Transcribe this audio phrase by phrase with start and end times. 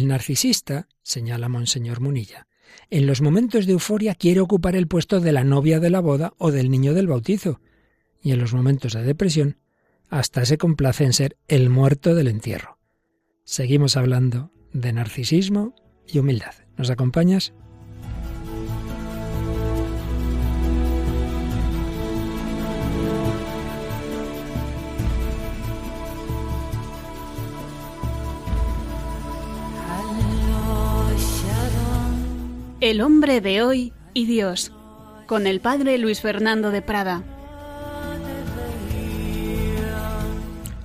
[0.00, 2.46] El narcisista, señala Monseñor Munilla,
[2.88, 6.32] en los momentos de euforia quiere ocupar el puesto de la novia de la boda
[6.38, 7.60] o del niño del bautizo,
[8.22, 9.58] y en los momentos de depresión
[10.08, 12.78] hasta se complace en ser el muerto del entierro.
[13.44, 15.74] Seguimos hablando de narcisismo
[16.06, 16.54] y humildad.
[16.78, 17.52] ¿Nos acompañas?
[32.80, 34.72] El hombre de hoy y Dios,
[35.26, 37.22] con el padre Luis Fernando de Prada.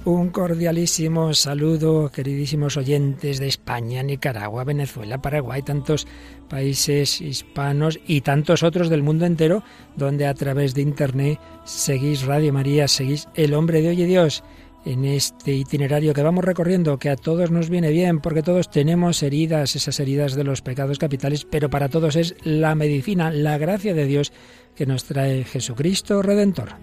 [0.03, 6.05] Un cordialísimo saludo, queridísimos oyentes de España, Nicaragua, Venezuela, Paraguay, tantos
[6.50, 9.64] países hispanos y tantos otros del mundo entero,
[9.95, 14.44] donde a través de Internet seguís Radio María, seguís El Hombre de Hoy y Dios
[14.85, 19.23] en este itinerario que vamos recorriendo, que a todos nos viene bien, porque todos tenemos
[19.23, 23.94] heridas, esas heridas de los pecados capitales, pero para todos es la medicina, la gracia
[23.94, 24.31] de Dios
[24.75, 26.75] que nos trae Jesucristo Redentor.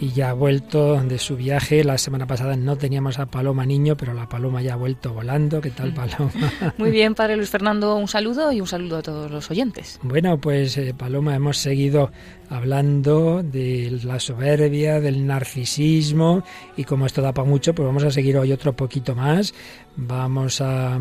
[0.00, 1.84] Y ya ha vuelto de su viaje.
[1.84, 5.60] La semana pasada no teníamos a Paloma Niño, pero la Paloma ya ha vuelto volando.
[5.60, 6.30] ¿Qué tal, Paloma?
[6.78, 9.98] Muy bien, Padre Luis Fernando, un saludo y un saludo a todos los oyentes.
[10.02, 12.10] Bueno, pues eh, Paloma, hemos seguido
[12.50, 16.44] hablando de la soberbia, del narcisismo
[16.76, 19.54] y como esto da para mucho, pues vamos a seguir hoy otro poquito más.
[19.96, 21.00] Vamos a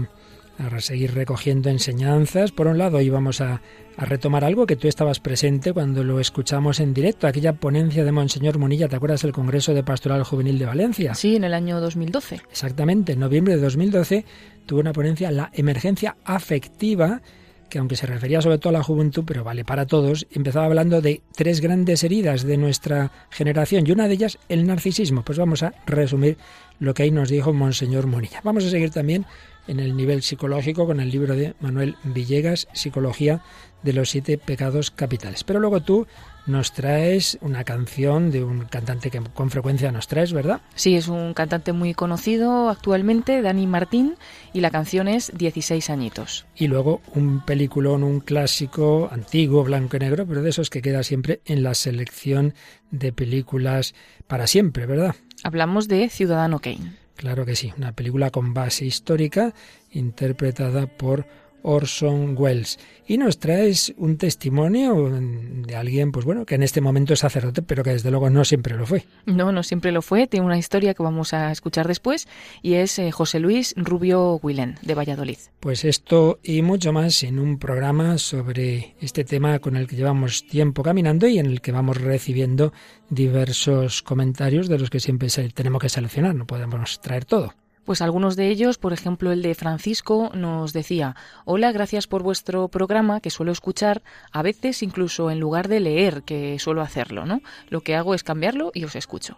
[0.58, 2.52] a seguir recogiendo enseñanzas.
[2.52, 3.61] Por un lado, íbamos a,
[3.98, 8.12] a retomar algo que tú estabas presente cuando lo escuchamos en directo, aquella ponencia de
[8.12, 11.14] Monseñor Munilla, ¿te acuerdas del Congreso de Pastoral Juvenil de Valencia?
[11.16, 12.42] Sí, en el año 2012.
[12.50, 14.25] Exactamente, en noviembre de 2012
[14.66, 17.22] tuvo una ponencia, la emergencia afectiva,
[17.69, 21.02] que aunque se refería sobre todo a la juventud, pero vale para todos, empezaba hablando
[21.02, 25.23] de tres grandes heridas de nuestra generación y una de ellas el narcisismo.
[25.23, 26.38] Pues vamos a resumir
[26.80, 28.42] lo que ahí nos dijo Monseñor Munilla.
[28.44, 29.25] Vamos a seguir también
[29.68, 33.42] en el nivel psicológico con el libro de Manuel Villegas, Psicología
[33.84, 35.44] de los siete pecados capitales.
[35.44, 36.08] Pero luego tú
[36.48, 40.62] nos traes una canción de un cantante que con frecuencia nos traes, ¿verdad?
[40.75, 44.16] Sí, es un cantante muy conocido actualmente, Dani Martín,
[44.54, 46.46] y la canción es 16 añitos.
[46.56, 51.04] Y luego un peliculón, un clásico antiguo, blanco y negro, pero de esos que queda
[51.04, 52.54] siempre en la selección
[52.92, 53.96] de películas
[54.28, 55.16] para siempre, ¿verdad?
[55.44, 57.05] Hablamos de Ciudadano Kane.
[57.16, 59.53] Claro que sí, una película con base histórica
[59.92, 61.26] interpretada por
[61.66, 62.80] Orson Welles.
[63.08, 67.62] Y nos traes un testimonio de alguien, pues bueno, que en este momento es sacerdote,
[67.62, 69.06] pero que desde luego no siempre lo fue.
[69.26, 70.28] No, no siempre lo fue.
[70.28, 72.28] Tiene una historia que vamos a escuchar después
[72.62, 75.38] y es eh, José Luis Rubio Huilén, de Valladolid.
[75.59, 80.48] Pues esto y mucho más en un programa sobre este tema con el que llevamos
[80.48, 82.74] tiempo caminando y en el que vamos recibiendo
[83.09, 86.36] diversos comentarios de los que siempre tenemos que seleccionar.
[86.36, 87.54] No podemos traer todo.
[87.85, 91.16] Pues algunos de ellos, por ejemplo el de Francisco, nos decía,
[91.46, 94.01] hola, gracias por vuestro programa que suelo escuchar,
[94.31, 97.41] a veces incluso en lugar de leer, que suelo hacerlo, ¿no?
[97.69, 99.38] Lo que hago es cambiarlo y os escucho.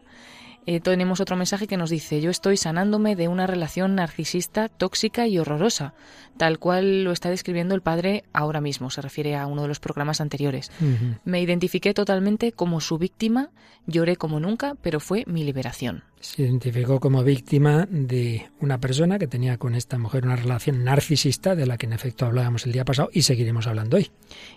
[0.65, 5.27] Eh, tenemos otro mensaje que nos dice, yo estoy sanándome de una relación narcisista, tóxica
[5.27, 5.93] y horrorosa,
[6.37, 9.79] tal cual lo está describiendo el padre ahora mismo, se refiere a uno de los
[9.79, 10.71] programas anteriores.
[11.25, 13.49] Me identifiqué totalmente como su víctima,
[13.85, 19.27] lloré como nunca, pero fue mi liberación se identificó como víctima de una persona que
[19.27, 22.85] tenía con esta mujer una relación narcisista de la que en efecto hablábamos el día
[22.85, 24.11] pasado y seguiremos hablando hoy.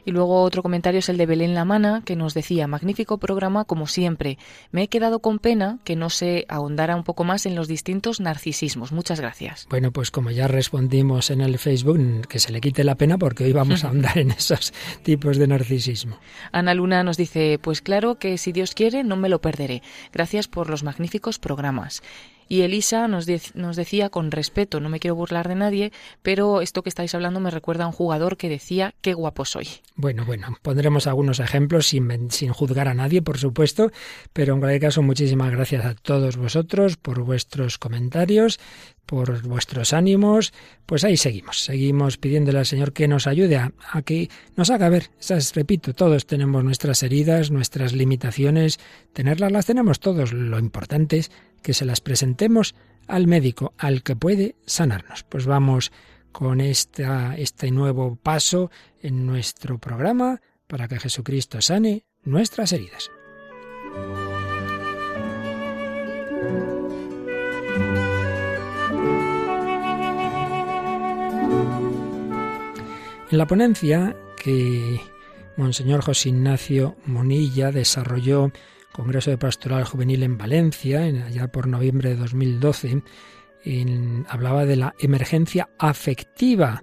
[0.05, 3.87] Y luego otro comentario es el de Belén Lamana que nos decía, magnífico programa como
[3.87, 4.39] siempre.
[4.73, 8.21] Me he quedado con pena que no se ahondara un poco más en los distintos
[8.21, 8.93] narcisismos.
[8.93, 9.67] Muchas gracias.
[9.69, 11.70] Bueno, pues como ya respondimos en el Facebook,
[12.29, 14.73] que se le quite la pena porque hoy vamos a ahondar en esos
[15.03, 16.19] tipos de narcisismo.
[16.53, 19.83] Ana Luna nos dice, pues claro que si Dios quiere no me lo perderé.
[20.13, 22.03] Gracias por los magníficos programas.
[22.51, 26.83] Y Elisa nos, nos decía con respeto, no me quiero burlar de nadie, pero esto
[26.83, 29.69] que estáis hablando me recuerda a un jugador que decía, qué guapo soy.
[29.95, 33.93] Bueno, bueno, pondremos algunos ejemplos sin, sin juzgar a nadie, por supuesto,
[34.33, 38.59] pero en cualquier caso, muchísimas gracias a todos vosotros por vuestros comentarios,
[39.07, 40.53] por vuestros ánimos,
[40.87, 43.73] pues ahí seguimos, seguimos pidiéndole al Señor que nos ayude a,
[44.05, 45.11] que nos haga ver,
[45.55, 48.81] repito, todos tenemos nuestras heridas, nuestras limitaciones,
[49.13, 51.31] tenerlas las tenemos todos, lo importante es
[51.63, 52.75] que se las presentemos
[53.07, 55.25] al médico, al que puede sanarnos.
[55.25, 55.93] Pues vamos
[56.33, 58.71] con este nuevo paso
[59.03, 63.11] en nuestro programa para que Jesucristo sane nuestras heridas.
[73.31, 75.01] En la ponencia que
[75.57, 78.51] Monseñor José Ignacio Monilla desarrolló
[78.93, 83.03] Congreso de Pastoral Juvenil en Valencia, allá por noviembre de 2012,
[84.29, 86.83] hablaba de la emergencia afectiva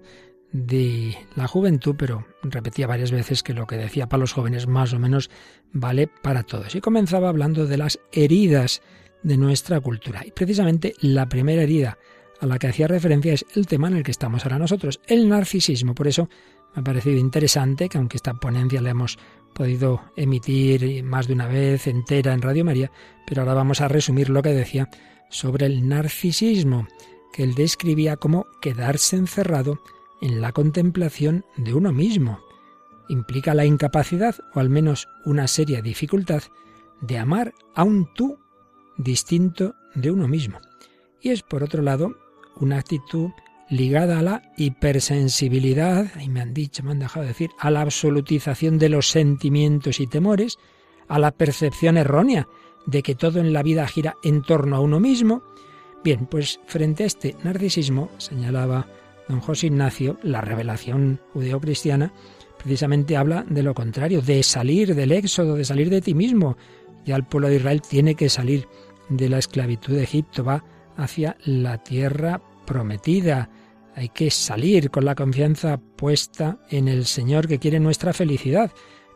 [0.52, 4.94] de la juventud, pero repetía varias veces que lo que decía para los jóvenes más
[4.94, 5.30] o menos
[5.74, 6.74] vale para todos.
[6.76, 8.82] Y comenzaba hablando de las heridas
[9.24, 10.26] de nuestra cultura.
[10.26, 11.98] Y precisamente la primera herida
[12.40, 15.28] a la que hacía referencia es el tema en el que estamos ahora nosotros, el
[15.28, 15.96] narcisismo.
[15.96, 16.30] Por eso
[16.76, 19.18] me ha parecido interesante que aunque esta ponencia la hemos
[19.58, 22.92] podido emitir más de una vez entera en Radio María,
[23.26, 24.88] pero ahora vamos a resumir lo que decía
[25.32, 26.88] sobre el narcisismo,
[27.34, 29.80] que él describía como quedarse encerrado
[30.22, 32.40] en la contemplación de uno mismo.
[33.10, 36.44] Implica la incapacidad, o al menos una seria dificultad,
[37.02, 38.38] de amar a un tú
[38.98, 40.60] distinto de uno mismo.
[41.20, 42.16] Y es, por otro lado,
[42.58, 43.32] una actitud
[43.70, 48.78] ligada a la hipersensibilidad, y me han dicho, me han dejado decir, a la absolutización
[48.78, 50.58] de los sentimientos y temores,
[51.08, 52.48] a la percepción errónea
[52.86, 55.44] de que todo en la vida gira en torno a uno mismo.
[56.04, 58.88] Bien, pues frente a este narcisismo, señalaba
[59.28, 62.14] don José Ignacio, la revelación judeocristiana
[62.58, 66.58] precisamente habla de lo contrario, de salir del éxodo, de salir de ti mismo.
[67.06, 68.68] Ya el pueblo de Israel tiene que salir
[69.10, 70.64] de la esclavitud de Egipto, va
[70.98, 73.50] hacia la tierra prometida.
[73.98, 78.72] Hay que salir con la confianza puesta en el Señor que quiere nuestra felicidad,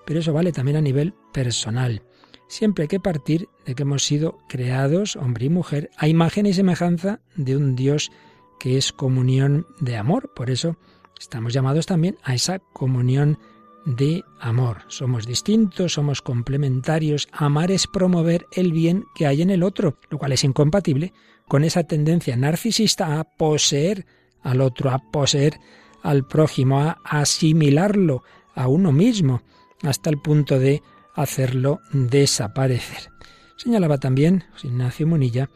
[0.08, 2.02] pero eso vale también a nivel personal.
[2.48, 6.54] Siempre hay que partir de que hemos sido creados, hombre y mujer, a imagen y
[6.54, 8.12] semejanza de un Dios
[8.60, 10.34] que es comunión de amor.
[10.34, 10.78] Por eso
[11.20, 13.38] estamos llamados también a esa comunión
[13.86, 14.80] de amor.
[14.88, 17.28] Somos distintos, somos complementarios.
[17.34, 21.14] Amar es promover el bien que hay en el otro, lo cual es incompatible
[21.48, 24.08] con esa tendencia narcisista a poseer
[24.44, 25.60] al otro, a poseer
[26.04, 28.24] al prójimo, a asimilarlo
[28.56, 29.42] a uno mismo,
[29.84, 30.82] hasta el punto de
[31.16, 33.10] hacerlo desaparecer.
[33.58, 35.50] Señalaba también Ignacio Munilla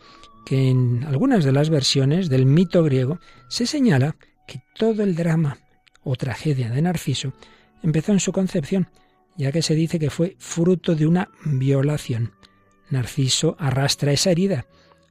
[0.46, 4.16] que en algunas de las versiones del mito griego se señala
[4.48, 5.58] que todo el drama
[6.04, 7.34] o tragedia de Narciso
[7.82, 8.88] empezó en su concepción,
[9.36, 12.34] ya que se dice que fue fruto de una violación.
[12.92, 14.68] Narciso arrastra esa herida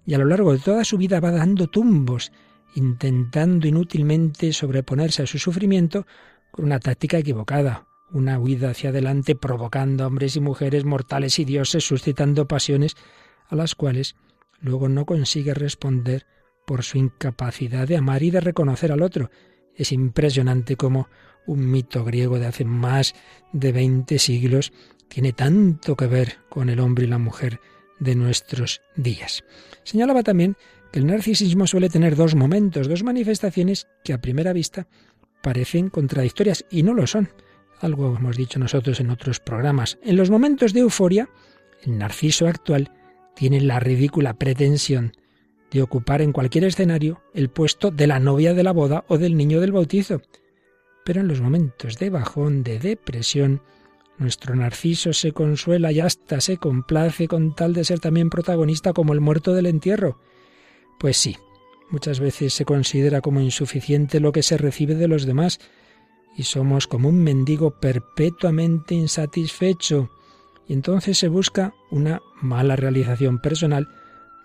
[0.06, 2.30] y a lo largo de toda su vida va dando tumbos,
[2.74, 6.06] intentando inútilmente sobreponerse a su sufrimiento
[6.50, 11.44] con una táctica equivocada, una huida hacia adelante provocando a hombres y mujeres mortales y
[11.44, 12.96] dioses, suscitando pasiones
[13.48, 14.16] a las cuales
[14.60, 16.26] luego no consigue responder
[16.66, 19.30] por su incapacidad de amar y de reconocer al otro.
[19.74, 21.08] Es impresionante cómo
[21.46, 23.14] un mito griego de hace más
[23.52, 24.72] de veinte siglos
[25.08, 27.60] tiene tanto que ver con el hombre y la mujer
[27.98, 29.44] de nuestros días.
[29.82, 30.56] Señalaba también
[30.98, 34.86] el narcisismo suele tener dos momentos, dos manifestaciones que a primera vista
[35.42, 37.28] parecen contradictorias y no lo son.
[37.80, 39.98] Algo hemos dicho nosotros en otros programas.
[40.02, 41.28] En los momentos de euforia,
[41.82, 42.90] el narciso actual
[43.34, 45.12] tiene la ridícula pretensión
[45.70, 49.36] de ocupar en cualquier escenario el puesto de la novia de la boda o del
[49.36, 50.22] niño del bautizo.
[51.04, 53.60] Pero en los momentos de bajón, de depresión,
[54.16, 59.12] nuestro Narciso se consuela y hasta se complace con tal de ser también protagonista como
[59.12, 60.18] el muerto del entierro.
[61.04, 61.36] Pues sí,
[61.90, 65.60] muchas veces se considera como insuficiente lo que se recibe de los demás
[66.34, 70.08] y somos como un mendigo perpetuamente insatisfecho
[70.66, 73.90] y entonces se busca una mala realización personal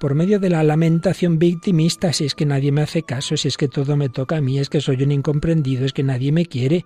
[0.01, 3.55] por medio de la lamentación victimista, si es que nadie me hace caso, si es
[3.55, 6.45] que todo me toca a mí, es que soy un incomprendido, es que nadie me
[6.45, 6.85] quiere.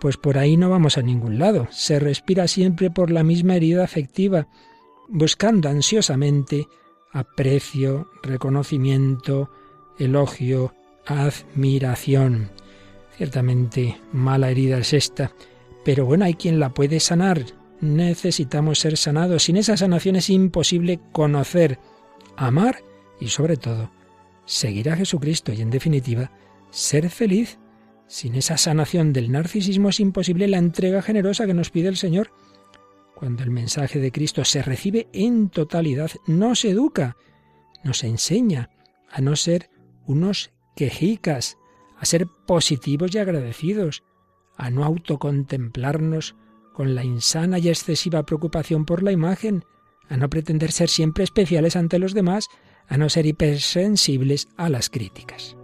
[0.00, 1.66] Pues por ahí no vamos a ningún lado.
[1.72, 4.46] Se respira siempre por la misma herida afectiva,
[5.08, 6.68] buscando ansiosamente
[7.16, 9.50] aprecio, reconocimiento,
[9.98, 10.74] elogio,
[11.06, 12.50] admiración.
[13.16, 15.32] Ciertamente mala herida es esta,
[15.82, 17.42] pero bueno, hay quien la puede sanar.
[17.80, 19.44] Necesitamos ser sanados.
[19.44, 21.78] Sin esa sanación es imposible conocer,
[22.36, 22.82] amar
[23.18, 23.90] y sobre todo
[24.44, 26.30] seguir a Jesucristo y en definitiva
[26.70, 27.58] ser feliz
[28.06, 32.30] sin esa sanación del narcisismo es imposible la entrega generosa que nos pide el Señor.
[33.16, 37.16] Cuando el mensaje de Cristo se recibe en totalidad, nos educa,
[37.82, 38.68] nos enseña
[39.10, 39.70] a no ser
[40.04, 41.56] unos quejicas,
[41.98, 44.04] a ser positivos y agradecidos,
[44.58, 46.36] a no autocontemplarnos
[46.74, 49.64] con la insana y excesiva preocupación por la imagen,
[50.10, 52.48] a no pretender ser siempre especiales ante los demás,
[52.86, 55.56] a no ser hipersensibles a las críticas.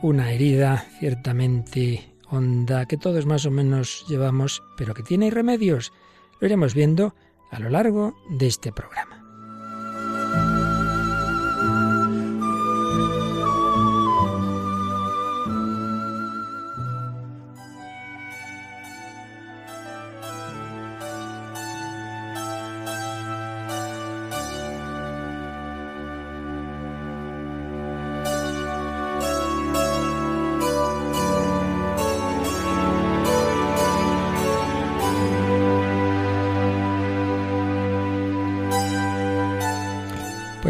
[0.00, 5.92] Una herida ciertamente honda que todos más o menos llevamos, pero que tiene remedios.
[6.40, 7.14] Lo iremos viendo
[7.50, 9.17] a lo largo de este programa.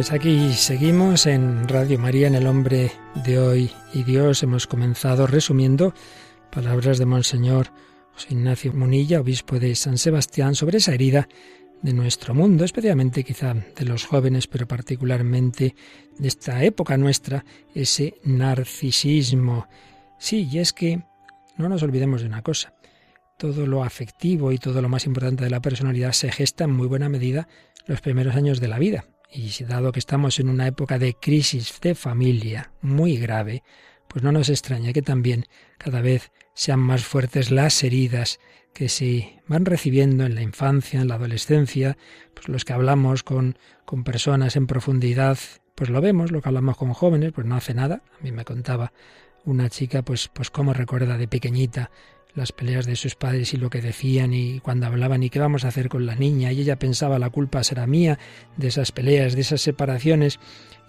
[0.09, 2.91] Pues aquí seguimos en Radio María, en El Hombre
[3.27, 4.43] de Hoy y Dios.
[4.43, 5.93] Hemos comenzado resumiendo
[6.51, 7.67] palabras de Monseñor
[8.15, 11.29] José Ignacio Munilla, obispo de San Sebastián, sobre esa herida
[11.83, 15.75] de nuestro mundo, especialmente quizá de los jóvenes, pero particularmente
[16.19, 19.69] de esta época nuestra, ese narcisismo.
[20.19, 21.03] Sí, y es que
[21.59, 22.73] no nos olvidemos de una cosa.
[23.37, 26.87] Todo lo afectivo y todo lo más importante de la personalidad se gesta en muy
[26.87, 27.47] buena medida
[27.85, 29.05] los primeros años de la vida.
[29.31, 33.63] Y dado que estamos en una época de crisis de familia muy grave,
[34.09, 35.45] pues no nos extraña que también
[35.77, 38.41] cada vez sean más fuertes las heridas
[38.73, 41.99] que se van recibiendo en la infancia, en la adolescencia,
[42.35, 45.39] pues los que hablamos con, con personas en profundidad,
[45.75, 48.03] pues lo vemos, lo que hablamos con jóvenes, pues no hace nada.
[48.19, 48.93] A mí me contaba
[49.45, 51.91] una chica, pues, pues cómo recuerda de pequeñita
[52.35, 55.65] las peleas de sus padres y lo que decían y cuando hablaban y qué vamos
[55.65, 58.19] a hacer con la niña y ella pensaba la culpa será mía
[58.57, 60.39] de esas peleas, de esas separaciones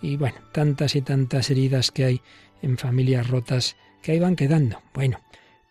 [0.01, 2.21] y bueno, tantas y tantas heridas que hay
[2.61, 4.81] en familias rotas que ahí van quedando.
[4.93, 5.19] Bueno,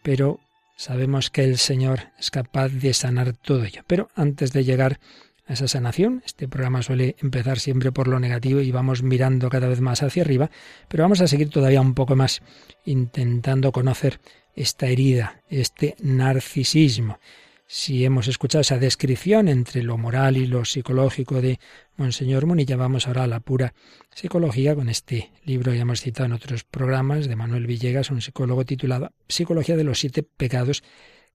[0.02, 0.40] pero
[0.76, 3.82] sabemos que el Señor es capaz de sanar todo ello.
[3.86, 5.00] Pero antes de llegar
[5.46, 9.68] a esa sanación, este programa suele empezar siempre por lo negativo y vamos mirando cada
[9.68, 10.50] vez más hacia arriba,
[10.88, 12.42] pero vamos a seguir todavía un poco más
[12.84, 14.20] intentando conocer
[14.58, 17.20] esta herida, este narcisismo.
[17.66, 21.60] Si hemos escuchado esa descripción entre lo moral y lo psicológico de
[21.96, 23.74] Monseñor Munilla, vamos ahora a la pura
[24.12, 28.64] psicología con este libro que hemos citado en otros programas de Manuel Villegas, un psicólogo
[28.64, 30.82] titulado Psicología de los siete pecados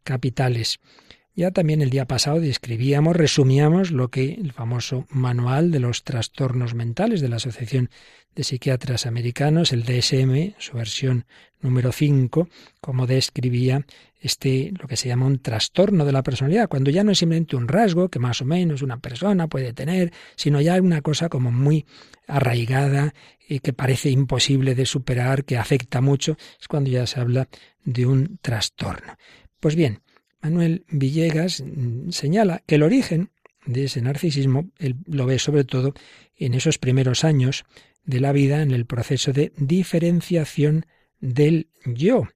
[0.03, 0.79] capitales.
[1.35, 6.75] Ya también el día pasado describíamos, resumíamos lo que el famoso manual de los trastornos
[6.75, 7.89] mentales de la Asociación
[8.35, 11.25] de Psiquiatras Americanos, el DSM, su versión
[11.59, 12.47] número 5,
[12.79, 13.83] como describía
[14.21, 17.55] este lo que se llama un trastorno de la personalidad, cuando ya no es simplemente
[17.55, 21.51] un rasgo que más o menos una persona puede tener, sino ya una cosa como
[21.51, 21.87] muy
[22.27, 23.15] arraigada
[23.49, 27.47] y que parece imposible de superar, que afecta mucho, es cuando ya se habla
[27.83, 29.17] de un trastorno.
[29.59, 30.02] Pues bien,
[30.43, 33.31] Manuel Villegas mm, señala que el origen
[33.65, 34.69] de ese narcisismo
[35.05, 35.93] lo ve sobre todo
[36.35, 37.63] en esos primeros años
[38.03, 40.85] de la vida en el proceso de diferenciación
[41.21, 42.27] del yo.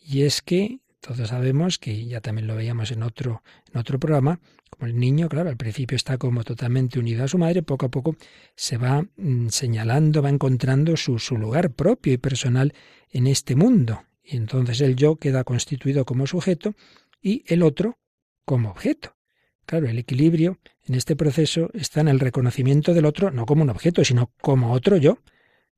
[0.00, 3.42] Y es que todos sabemos que ya también lo veíamos en otro,
[3.72, 4.40] en otro programa,
[4.70, 7.90] como el niño, claro, al principio está como totalmente unido a su madre, poco a
[7.90, 8.16] poco
[8.56, 12.72] se va mm, señalando, va encontrando su, su lugar propio y personal
[13.10, 14.04] en este mundo.
[14.24, 16.74] Y entonces el yo queda constituido como sujeto
[17.22, 17.98] y el otro
[18.44, 19.16] como objeto.
[19.64, 23.70] Claro, el equilibrio en este proceso está en el reconocimiento del otro no como un
[23.70, 25.18] objeto, sino como otro yo,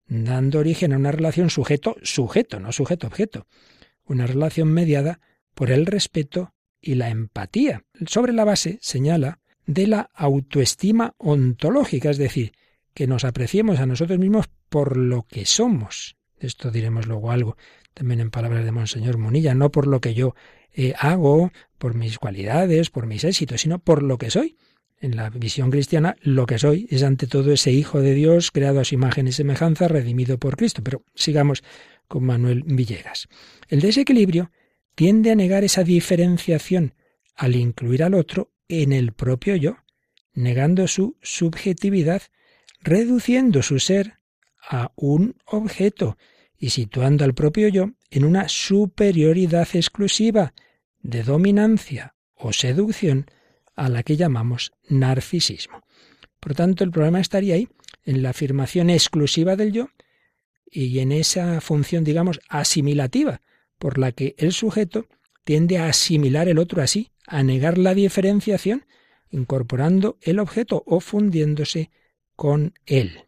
[0.06, 3.46] dando origen a una relación sujeto-sujeto, no sujeto-objeto,
[4.06, 5.20] una relación mediada
[5.54, 12.18] por el respeto y la empatía, sobre la base, señala, de la autoestima ontológica, es
[12.18, 12.52] decir,
[12.92, 16.16] que nos apreciemos a nosotros mismos por lo que somos.
[16.38, 17.56] Esto diremos luego algo
[17.94, 20.34] también en palabras de Monseñor Munilla, no por lo que yo
[20.74, 24.56] eh, hago, por mis cualidades, por mis éxitos, sino por lo que soy.
[25.00, 28.80] En la visión cristiana, lo que soy es ante todo ese Hijo de Dios, creado
[28.80, 30.82] a su imagen y semejanza, redimido por Cristo.
[30.82, 31.62] Pero sigamos
[32.08, 33.28] con Manuel Villegas.
[33.68, 34.50] El desequilibrio
[34.94, 36.94] tiende a negar esa diferenciación
[37.36, 39.76] al incluir al otro en el propio yo,
[40.32, 42.22] negando su subjetividad,
[42.80, 44.20] reduciendo su ser
[44.60, 46.16] a un objeto
[46.64, 50.54] y situando al propio yo en una superioridad exclusiva
[51.02, 53.26] de dominancia o seducción
[53.76, 55.82] a la que llamamos narcisismo.
[56.40, 57.68] Por tanto, el problema estaría ahí,
[58.06, 59.90] en la afirmación exclusiva del yo
[60.64, 63.42] y en esa función, digamos, asimilativa,
[63.78, 65.06] por la que el sujeto
[65.44, 68.86] tiende a asimilar el otro así, a negar la diferenciación,
[69.28, 71.90] incorporando el objeto o fundiéndose
[72.36, 73.24] con él.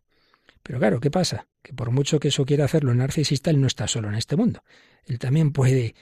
[0.62, 1.48] Pero claro, ¿qué pasa?
[1.66, 4.36] Que por mucho que eso quiera hacerlo el narcisista, él no está solo en este
[4.36, 4.62] mundo.
[5.04, 5.96] Él también puede,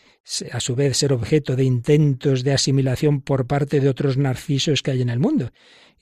[0.52, 4.90] a su vez, ser objeto de intentos de asimilación por parte de otros narcisos que
[4.90, 5.52] hay en el mundo.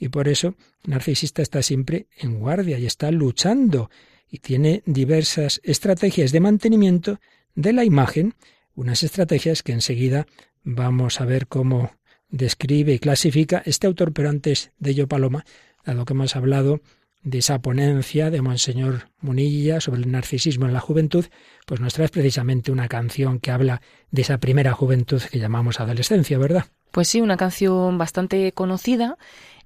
[0.01, 3.89] Y por eso, el narcisista está siempre en guardia y está luchando
[4.29, 7.21] y tiene diversas estrategias de mantenimiento
[7.55, 8.35] de la imagen,
[8.75, 10.27] unas estrategias que enseguida
[10.65, 11.93] vamos a ver cómo
[12.31, 15.45] describe y clasifica este autor, pero antes de ello, Paloma,
[15.87, 16.81] dado que hemos hablado
[17.23, 21.27] de esa ponencia de Monseñor Munilla sobre el narcisismo en la juventud,
[21.67, 26.39] pues nos traes precisamente una canción que habla de esa primera juventud que llamamos adolescencia,
[26.39, 26.67] ¿verdad?
[26.91, 29.17] Pues sí, una canción bastante conocida.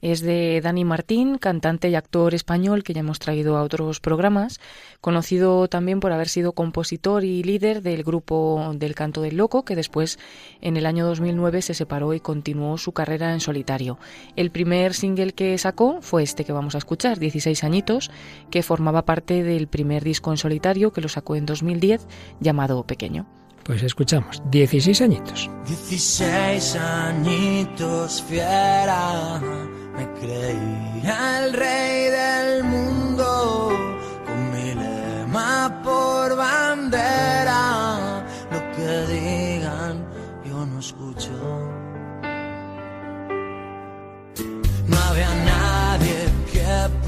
[0.07, 4.61] Es de Dani Martín, cantante y actor español que ya hemos traído a otros programas,
[5.01, 9.75] conocido también por haber sido compositor y líder del grupo del Canto del Loco, que
[9.75, 10.21] después
[10.61, 13.99] en el año 2009 se separó y continuó su carrera en solitario.
[14.37, 18.13] El primer single que sacó fue este que vamos a escuchar, 16 añitos,
[18.49, 22.07] que formaba parte del primer disco en solitario que lo sacó en 2010
[22.39, 23.27] llamado Pequeño.
[23.65, 25.51] Pues escuchamos, 16 añitos.
[25.67, 29.43] 16 añitos fiera,
[29.97, 33.71] me creía el rey del mundo,
[34.27, 40.07] con mi lema por bandera, lo que digan
[40.45, 41.33] yo no escucho.
[44.87, 46.19] No había nadie
[46.53, 47.06] que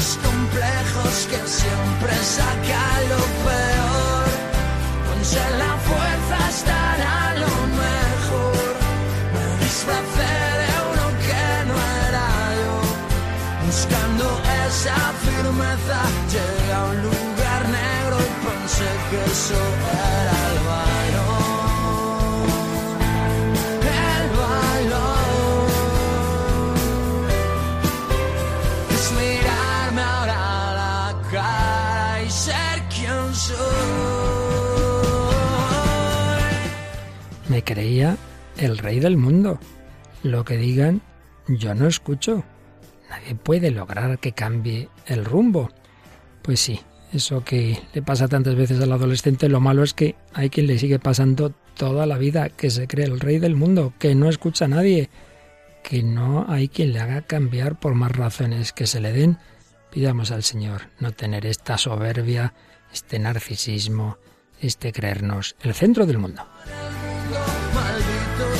[0.00, 4.28] malditos complejos que siempre sacan lo peor.
[5.12, 8.74] Pensé en la fuerza estará lo mejor.
[9.34, 11.76] Me disfracé de uno que no
[12.08, 12.28] era
[12.60, 12.76] yo.
[13.66, 14.26] Buscando
[14.66, 15.98] esa firmeza,
[16.32, 19.60] llegué a un lugar negro y pensé que eso
[20.12, 20.89] era el valor.
[37.62, 38.16] Creía
[38.58, 39.58] el rey del mundo.
[40.22, 41.02] Lo que digan,
[41.48, 42.44] yo no escucho.
[43.08, 45.70] Nadie puede lograr que cambie el rumbo.
[46.42, 46.80] Pues sí,
[47.12, 50.78] eso que le pasa tantas veces al adolescente, lo malo es que hay quien le
[50.78, 54.66] sigue pasando toda la vida, que se cree el rey del mundo, que no escucha
[54.66, 55.10] a nadie,
[55.82, 59.38] que no hay quien le haga cambiar por más razones que se le den.
[59.90, 62.54] Pidamos al Señor no tener esta soberbia,
[62.92, 64.18] este narcisismo,
[64.60, 66.42] este creernos el centro del mundo.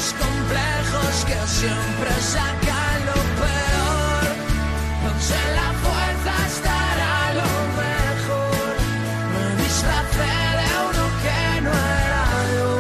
[0.01, 4.25] Complejos que siempre sacan lo peor.
[5.05, 7.53] Pensé en la fuerza estará lo
[7.85, 8.73] mejor.
[9.33, 12.71] Me disfracé de uno que no era yo.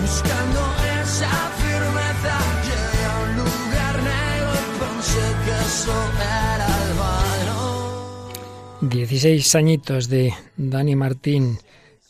[0.00, 0.60] Buscando
[1.02, 2.34] esa firmeza,
[2.66, 5.96] llegué a un lugar negro y pensé que eso
[6.54, 8.88] era el valor.
[8.88, 11.58] 16 añitos de Dani Martín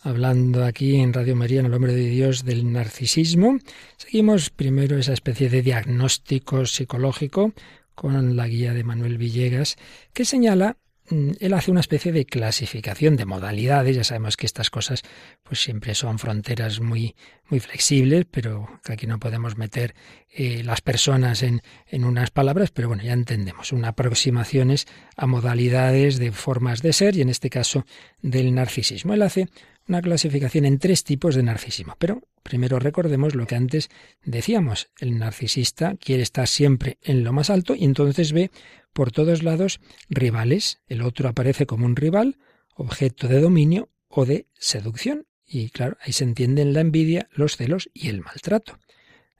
[0.08, 3.58] hablando aquí en Radio María, en el Hombre de Dios, del narcisismo.
[3.96, 7.52] Seguimos primero esa especie de diagnóstico psicológico
[7.94, 9.76] con la guía de Manuel Villegas,
[10.14, 10.78] que señala
[11.10, 13.96] mm, él hace una especie de clasificación de modalidades.
[13.96, 15.02] Ya sabemos que estas cosas
[15.42, 17.14] pues siempre son fronteras muy,
[17.50, 19.94] muy flexibles, pero que aquí no podemos meter
[20.30, 23.72] eh, las personas en, en unas palabras, pero bueno, ya entendemos.
[23.72, 27.84] Una aproximaciones a modalidades de formas de ser y en este caso
[28.22, 29.12] del narcisismo.
[29.12, 29.48] Él hace
[29.88, 31.94] una clasificación en tres tipos de narcisismo.
[31.98, 33.88] Pero primero recordemos lo que antes
[34.24, 34.90] decíamos.
[34.98, 38.50] El narcisista quiere estar siempre en lo más alto y entonces ve
[38.92, 40.80] por todos lados rivales.
[40.86, 42.36] El otro aparece como un rival,
[42.74, 45.26] objeto de dominio o de seducción.
[45.46, 48.78] Y claro, ahí se entienden la envidia, los celos y el maltrato.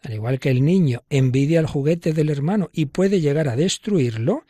[0.02, 4.44] Al igual que el niño envidia el juguete del hermano y puede llegar a destruirlo,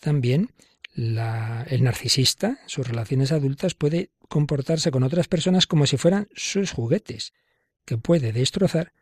[0.00, 0.50] también
[0.96, 6.72] el narcisista, en sus relaciones adultas, puede comportarse con otras personas como si fueran sus
[6.72, 7.32] juguetes,
[7.84, 8.92] que puede destrozar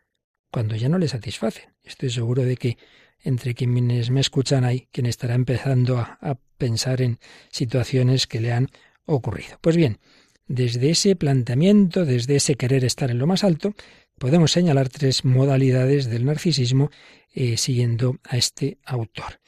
[0.51, 1.69] cuando ya no le satisface.
[1.83, 2.77] Estoy seguro de que
[3.19, 7.17] entre quienes me escuchan hay quien estará empezando a, pensar en
[7.49, 8.69] situaciones que le han
[9.05, 9.57] ocurrido.
[9.59, 9.97] Pues bien,
[10.45, 13.73] desde ese planteamiento, desde ese querer estar en lo más alto,
[14.19, 16.91] podemos señalar tres modalidades del narcisismo
[17.33, 19.41] eh, siguiendo a este autor,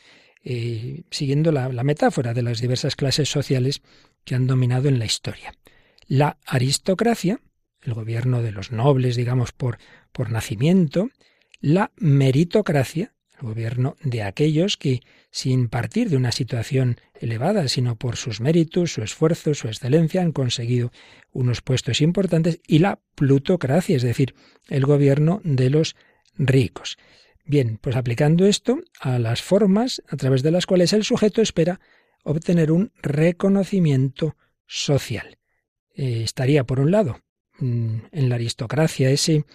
[0.44, 3.84] eh, siguiendo la metáfora de las diversas clases sociales
[4.26, 5.54] que han dominado en la historia.
[6.08, 7.40] La aristocracia,
[7.82, 9.78] el gobierno de los nobles, digamos, por,
[10.12, 11.10] por nacimiento,
[11.62, 18.18] la meritocracia, el gobierno de aquellos que, sin partir de una situación elevada, sino por
[18.18, 20.92] sus méritos, su esfuerzo, su excelencia, han conseguido
[21.32, 24.36] unos puestos importantes, y la plutocracia, es decir,
[24.70, 25.96] el gobierno de los
[26.38, 26.98] ricos.
[27.46, 31.80] Bien, pues aplicando esto a las formas a través de las cuales el sujeto espera
[32.24, 35.38] obtener un reconocimiento social.
[35.96, 37.20] Eh, estaría, por un lado,
[37.60, 39.46] mm, en la aristocracia ese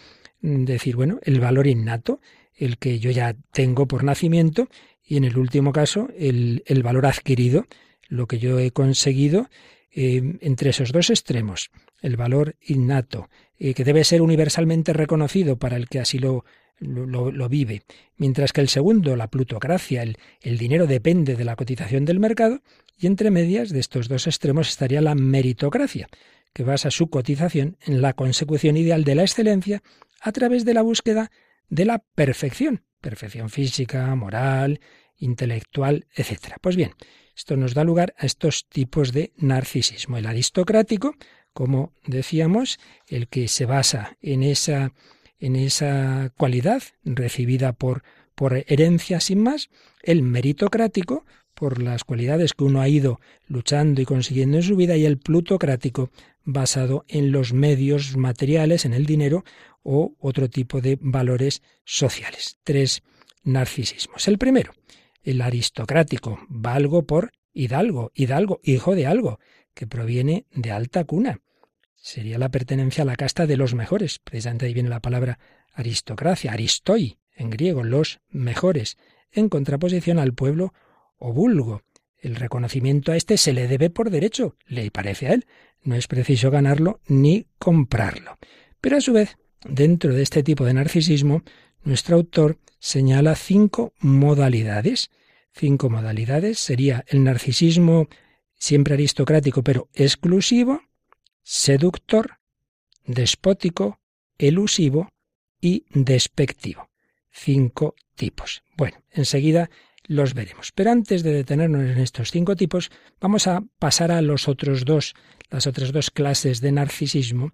[0.41, 2.21] mm, decir, bueno, el valor innato,
[2.55, 4.69] el que yo ya tengo por nacimiento,
[5.05, 7.67] y en el último caso, el, el valor adquirido,
[8.09, 9.49] lo que yo he conseguido
[9.93, 15.77] eh, entre esos dos extremos, el valor innato, eh, que debe ser universalmente reconocido para
[15.77, 16.45] el que así lo,
[16.81, 17.83] lo, vive,
[18.17, 22.63] mientras que el segundo, la plutocracia, el, el dinero depende de la cotización del mercado,
[22.99, 26.09] y entre medias de estos dos extremos estaría la meritocracia,
[26.53, 29.83] que basa su cotización en la consecución ideal de la excelencia
[30.21, 31.31] a través de la búsqueda
[31.69, 34.81] de la perfección, perfección física, moral,
[35.17, 36.57] intelectual, etc.
[36.61, 36.93] Pues bien,
[37.37, 40.19] esto nos da lugar a estos tipos de narcisismo.
[40.19, 41.15] El aristocrático,
[41.53, 44.93] como decíamos, el que se basa en esa,
[45.41, 48.03] en esa cualidad recibida por,
[48.35, 49.71] por herencia sin más,
[50.03, 51.25] el meritocrático,
[51.55, 55.19] por las cualidades que uno ha ido luchando y consiguiendo en su vida, y el
[55.19, 56.11] plutocrático,
[56.45, 59.45] basado en los medios materiales, en el dinero
[59.83, 62.59] o otro tipo de valores sociales.
[62.65, 63.03] Tres
[63.43, 64.29] narcisismos.
[64.29, 64.73] El primero,
[65.23, 69.39] el aristocrático, valgo por hidalgo, hidalgo, hijo de algo,
[69.75, 71.41] que proviene de alta cuna.
[72.03, 74.19] Sería la pertenencia a la casta de los mejores.
[74.19, 75.39] Precisamente ahí viene la palabra
[75.75, 78.97] aristocracia, aristoi, en griego, los mejores,
[79.31, 80.73] en contraposición al pueblo
[81.19, 81.83] o vulgo.
[82.17, 85.47] El reconocimiento a este se le debe por derecho, le parece a él.
[85.83, 88.39] No es preciso ganarlo ni comprarlo.
[88.81, 91.43] Pero a su vez, dentro de este tipo de narcisismo,
[91.83, 95.11] nuestro autor señala cinco modalidades.
[95.53, 98.09] Cinco modalidades sería el narcisismo
[98.57, 100.83] siempre aristocrático pero exclusivo,
[101.51, 102.39] seductor,
[103.05, 103.99] despótico,
[104.39, 105.11] elusivo
[105.61, 106.91] y despectivo.
[107.33, 108.63] Cinco tipos.
[108.77, 109.69] Bueno, enseguida
[110.05, 110.71] los veremos.
[110.71, 115.17] Pero antes de detenernos en estos cinco tipos, vamos a pasar a los otros dos,
[115.51, 117.53] las otras dos clases de narcisismo,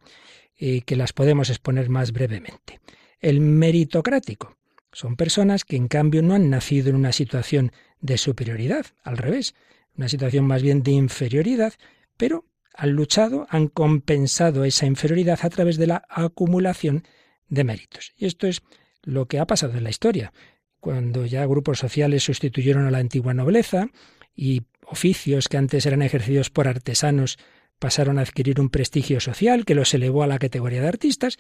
[0.59, 2.81] eh, que las podemos exponer más brevemente.
[3.19, 4.59] El meritocrático.
[4.93, 9.55] Son personas que en cambio no han nacido en una situación de superioridad, al revés,
[9.97, 11.73] una situación más bien de inferioridad,
[12.19, 12.45] pero
[12.77, 17.05] han luchado, han compensado esa inferioridad a través de la acumulación
[17.49, 18.13] de méritos.
[18.17, 18.63] Y esto es
[19.03, 20.33] lo que ha pasado en la historia
[20.87, 23.89] cuando ya grupos sociales sustituyeron a la antigua nobleza
[24.37, 27.39] y oficios que antes eran ejercidos por artesanos
[27.81, 31.39] pasaron a adquirir un prestigio social que los elevó a la categoría de artistas.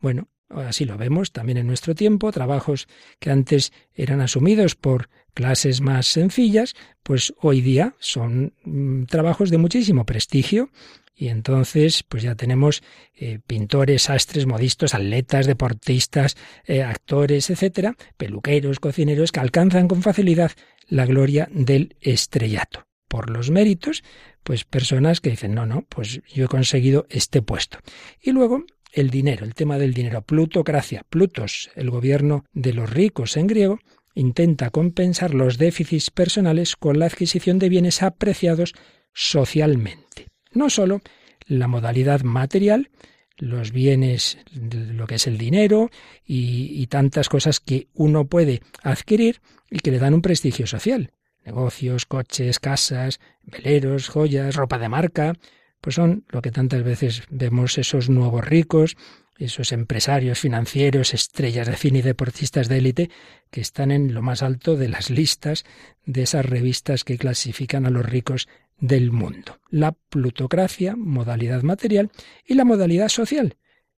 [0.00, 2.88] Bueno, así lo vemos también en nuestro tiempo, trabajos
[3.20, 9.58] que antes eran asumidos por clases más sencillas, pues hoy día son mm, trabajos de
[9.58, 10.70] muchísimo prestigio
[11.14, 12.82] y entonces, pues ya tenemos
[13.14, 20.52] eh, pintores, sastres, modistas, atletas, deportistas, eh, actores, etcétera, peluqueros, cocineros, que alcanzan con facilidad
[20.88, 22.86] la gloria del estrellato.
[23.06, 24.04] Por los méritos,
[24.42, 27.78] pues personas que dicen, no, no, pues yo he conseguido este puesto.
[28.20, 33.36] Y luego el dinero, el tema del dinero, plutocracia, Plutos, el gobierno de los ricos
[33.36, 33.78] en griego,
[34.16, 38.74] intenta compensar los déficits personales con la adquisición de bienes apreciados
[39.12, 40.26] socialmente.
[40.50, 41.02] No solo
[41.46, 42.90] la modalidad material,
[43.38, 45.90] los bienes, lo que es el dinero
[46.24, 51.12] y, y, tantas cosas que uno puede adquirir y que le dan un prestigio social.
[51.44, 55.34] Negocios, coches, casas, veleros, joyas, ropa de marca,
[55.80, 58.96] pues son lo que tantas veces vemos esos nuevos ricos,
[59.38, 63.10] esos empresarios financieros, estrellas de cine y deportistas de élite
[63.50, 65.64] que están en lo más alto de las listas
[66.04, 69.58] de esas revistas que clasifican a los ricos del mundo.
[69.70, 72.10] La plutocracia, modalidad material,
[72.44, 73.56] y la modalidad social,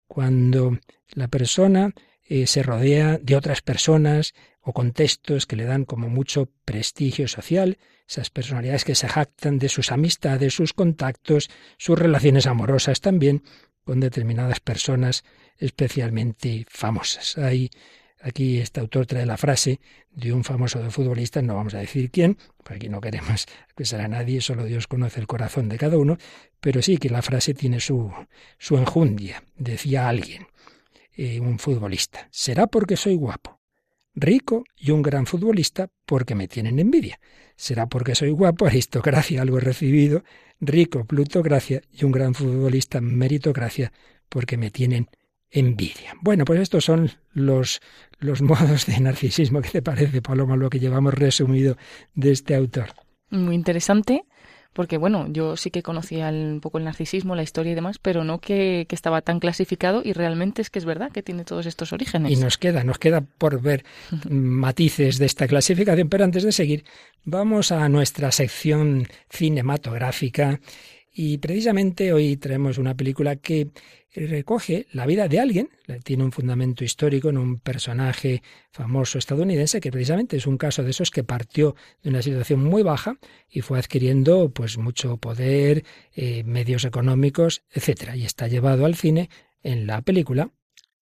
[0.07, 6.09] cuando la persona eh, se rodea de otras personas o contextos que le dan como
[6.09, 12.47] mucho prestigio social, esas personalidades que se jactan de sus amistades, sus contactos, sus relaciones
[12.47, 13.43] amorosas también
[13.87, 15.23] con determinadas personas
[15.57, 17.37] especialmente famosas.
[17.37, 17.71] Hay
[18.21, 19.79] aquí este autor trae la frase
[20.11, 24.01] de un famoso de futbolista, no vamos a decir quién, porque aquí no queremos acusar
[24.01, 26.17] a nadie, solo Dios conoce el corazón de cada uno,
[26.59, 28.11] pero sí que la frase tiene su,
[28.57, 29.41] su enjundia.
[29.55, 30.47] Decía alguien,
[31.15, 33.61] eh, un futbolista, será porque soy guapo,
[34.15, 37.21] rico y un gran futbolista porque me tienen envidia.
[37.55, 40.25] Será porque soy guapo, aristocracia, algo recibido,
[40.59, 43.91] rico, plutocracia y un gran futbolista, meritocracia,
[44.29, 45.07] porque me tienen
[45.49, 46.13] envidia.
[46.21, 47.81] Bueno, pues estos son los,
[48.19, 49.61] los modos de narcisismo.
[49.61, 51.77] ¿Qué te parece, Paloma, lo que llevamos resumido
[52.15, 52.89] de este autor?
[53.29, 54.23] Muy interesante
[54.77, 58.23] porque bueno, yo sí que conocía un poco el narcisismo, la historia y demás, pero
[58.23, 61.65] no que, que, estaba tan clasificado y realmente es que es verdad que tiene todos
[61.65, 62.31] estos orígenes.
[62.31, 63.83] Y nos queda, nos queda por ver
[64.29, 66.85] matices de esta clasificación, pero antes de seguir,
[67.23, 70.59] vamos a nuestra sección cinematográfica
[71.11, 73.69] y precisamente hoy traemos una película que
[74.25, 75.69] recoge la vida de alguien,
[76.03, 80.91] tiene un fundamento histórico en un personaje famoso estadounidense que precisamente es un caso de
[80.91, 83.17] esos que partió de una situación muy baja
[83.49, 85.83] y fue adquiriendo pues mucho poder,
[86.15, 89.29] eh, medios económicos, etcétera, y está llevado al cine
[89.61, 90.51] en la película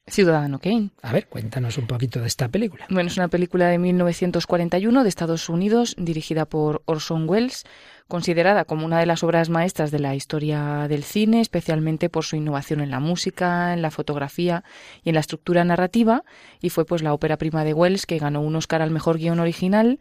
[0.08, 0.91] Ciudadano Kane.
[1.01, 2.86] A ver, cuéntanos un poquito de esta película.
[2.89, 7.63] Bueno, es una película de 1941 de Estados Unidos, dirigida por Orson Welles,
[8.08, 12.36] considerada como una de las obras maestras de la historia del cine, especialmente por su
[12.36, 14.63] innovación en la música, en la fotografía
[15.04, 16.24] y en la estructura narrativa,
[16.62, 19.39] y fue pues la ópera prima de Welles que ganó un Oscar al mejor guion
[19.39, 20.00] original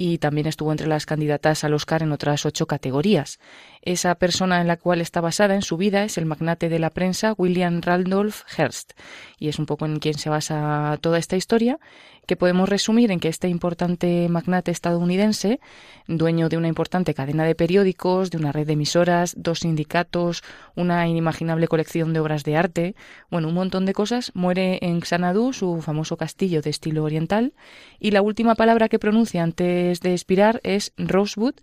[0.00, 3.40] y también estuvo entre las candidatas al Oscar en otras ocho categorías.
[3.82, 6.90] Esa persona en la cual está basada en su vida es el magnate de la
[6.90, 8.92] prensa William Randolph Hearst,
[9.38, 11.78] y es un poco en quien se basa toda esta historia,
[12.26, 15.60] que podemos resumir en que este importante magnate estadounidense,
[16.06, 20.42] dueño de una importante cadena de periódicos, de una red de emisoras, dos sindicatos,
[20.76, 22.94] una inimaginable colección de obras de arte,
[23.30, 27.54] bueno, un montón de cosas, muere en Xanadu, su famoso castillo de estilo oriental,
[27.98, 31.54] y la última palabra que pronuncia antes de expirar es Rosewood,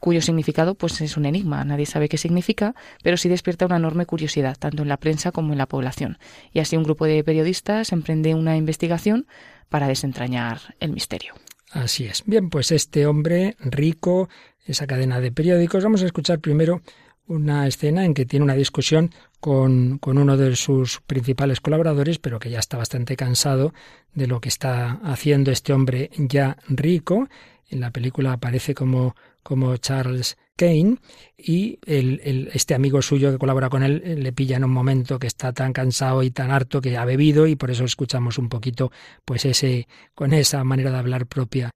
[0.00, 4.06] cuyo significado pues es un enigma, nadie sabe qué significa, pero sí despierta una enorme
[4.06, 6.18] curiosidad, tanto en la prensa como en la población.
[6.52, 9.26] Y así un grupo de periodistas emprende una investigación
[9.68, 11.34] para desentrañar el misterio.
[11.70, 12.24] Así es.
[12.26, 14.28] Bien, pues este hombre rico,
[14.66, 16.82] esa cadena de periódicos, vamos a escuchar primero
[17.26, 22.40] una escena en que tiene una discusión con, con, uno de sus principales colaboradores, pero
[22.40, 23.72] que ya está bastante cansado
[24.14, 27.28] de lo que está haciendo este hombre ya rico.
[27.68, 30.96] En la película aparece como como Charles Kane
[31.38, 34.72] y el, el, este amigo suyo que colabora con él eh, le pilla en un
[34.72, 38.36] momento que está tan cansado y tan harto que ha bebido y por eso escuchamos
[38.36, 38.90] un poquito
[39.24, 41.70] pues ese con esa manera de hablar propia.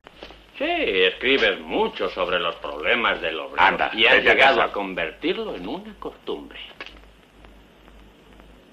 [0.59, 5.67] Sí, escribes mucho sobre los problemas del obrero Anda, y has llegado a convertirlo en
[5.67, 6.59] una costumbre.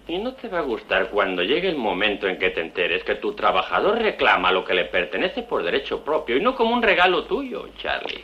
[0.08, 3.16] Y no te va a gustar cuando llegue el momento en que te enteres que
[3.16, 7.24] tu trabajador reclama lo que le pertenece por derecho propio y no como un regalo
[7.24, 8.22] tuyo, Charlie.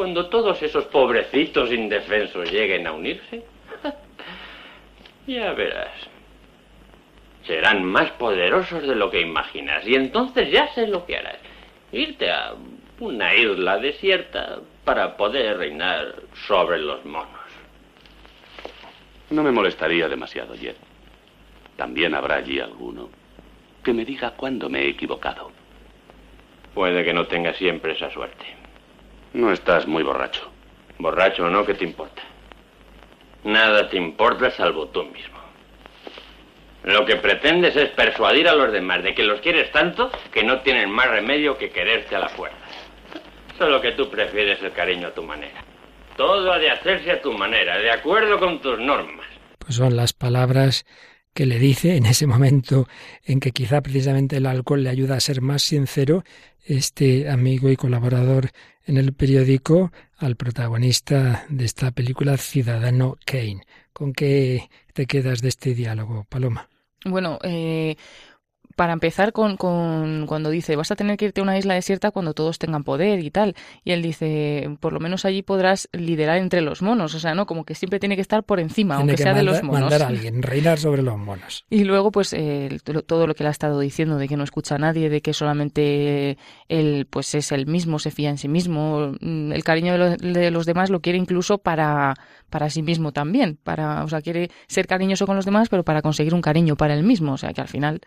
[0.00, 3.44] Cuando todos esos pobrecitos indefensos lleguen a unirse,
[5.26, 5.92] ya verás.
[7.46, 11.36] Serán más poderosos de lo que imaginas y entonces ya sé lo que harás.
[11.92, 12.54] Irte a
[12.98, 16.14] una isla desierta para poder reinar
[16.46, 17.50] sobre los monos.
[19.28, 20.78] No me molestaría demasiado, Jet.
[21.76, 23.10] También habrá allí alguno
[23.84, 25.52] que me diga cuándo me he equivocado.
[26.72, 28.59] Puede que no tenga siempre esa suerte.
[29.32, 30.50] No estás muy borracho.
[30.98, 32.22] Borracho o no, ¿qué te importa?
[33.44, 35.38] Nada te importa salvo tú mismo.
[36.82, 40.60] Lo que pretendes es persuadir a los demás de que los quieres tanto que no
[40.60, 42.56] tienen más remedio que quererte a la fuerza.
[43.58, 45.62] Solo que tú prefieres el cariño a tu manera.
[46.16, 49.26] Todo ha de hacerse a tu manera, de acuerdo con tus normas.
[49.58, 50.86] Pues son las palabras
[51.34, 52.88] que le dice en ese momento
[53.24, 56.24] en que quizá precisamente el alcohol le ayuda a ser más sincero
[56.64, 58.50] este amigo y colaborador
[58.86, 63.62] en el periódico al protagonista de esta película, Ciudadano Kane.
[63.92, 66.68] ¿Con qué te quedas de este diálogo, Paloma?
[67.04, 67.96] Bueno, eh,
[68.80, 72.12] para empezar con, con cuando dice, vas a tener que irte a una isla desierta
[72.12, 73.54] cuando todos tengan poder y tal.
[73.84, 77.14] Y él dice, por lo menos allí podrás liderar entre los monos.
[77.14, 77.44] O sea, ¿no?
[77.44, 79.82] Como que siempre tiene que estar por encima, Tiene aunque que sea de los monos.
[79.82, 81.66] mandar a alguien, reinar sobre los monos.
[81.68, 84.44] Y luego, pues, eh, to- todo lo que él ha estado diciendo de que no
[84.44, 86.38] escucha a nadie, de que solamente
[86.68, 89.12] él, pues, es el mismo, se fía en sí mismo.
[89.20, 92.14] mm, El cariño de, lo- de los demás lo quiere incluso para,
[92.48, 93.58] para sí mismo también.
[93.62, 96.94] Para, o sea, quiere ser cariñoso con los demás, pero para conseguir un cariño para
[96.94, 97.34] él mismo.
[97.34, 98.00] O sea, que al final,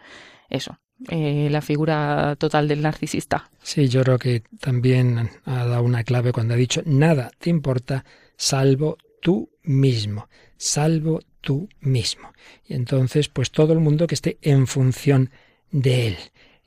[0.50, 0.80] eso,
[1.10, 3.50] eh, la figura total del narcisista.
[3.62, 8.06] Sí, yo creo que también ha dado una clave cuando ha dicho nada te importa
[8.38, 10.28] salvo tú mismo,
[10.58, 12.32] salvo tú mismo.
[12.66, 15.30] Y entonces, pues todo el mundo que esté en función
[15.72, 16.18] de él.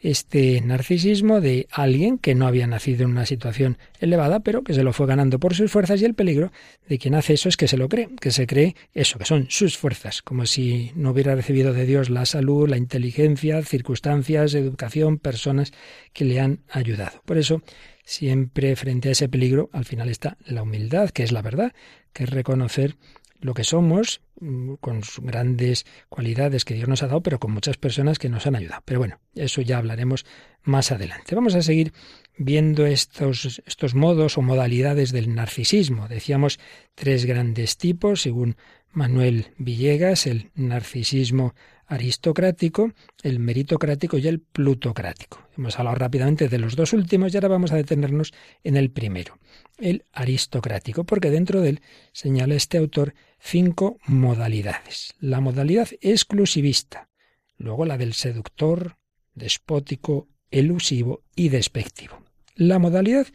[0.01, 4.83] Este narcisismo de alguien que no había nacido en una situación elevada, pero que se
[4.83, 6.53] lo fue ganando por sus fuerzas y el peligro
[6.87, 9.47] de quien hace eso es que se lo cree, que se cree eso, que son
[9.49, 15.19] sus fuerzas, como si no hubiera recibido de Dios la salud, la inteligencia, circunstancias, educación,
[15.19, 15.73] personas
[16.13, 17.23] que le han ayudado.
[17.25, 17.63] Por eso,
[18.05, 21.73] siempre frente a ese peligro, al final está la humildad, que es la verdad,
[22.13, 22.97] que es reconocer
[23.41, 27.53] lo que somos, mm, con sus grandes cualidades que Dios nos ha dado, pero con
[27.53, 28.83] muchas personas que nos han ayudado.
[28.85, 30.25] Pero bueno, eso ya hablaremos
[30.63, 31.35] más adelante.
[31.35, 31.93] Vamos a seguir
[32.37, 36.09] viendo estos, estos modos o modalidades del narcisismo.
[36.09, 36.59] Decíamos
[36.95, 38.57] tres grandes tipos, según
[38.93, 41.55] Manuel Villegas, el narcisismo
[41.87, 45.47] aristocrático, el meritocrático y el plutocrático.
[45.57, 48.33] Hemos hablado rápidamente de los dos últimos y ahora vamos a detenernos
[48.65, 49.39] en el primero,
[49.79, 51.81] el aristocrático, porque dentro de él
[52.13, 53.15] señala este autor
[53.47, 55.15] cinco modalidades.
[55.21, 57.09] La modalidad exclusivista,
[57.57, 58.97] luego la del seductor,
[59.35, 62.23] despótico, elusivo y despectivo.
[62.57, 63.29] La modalidad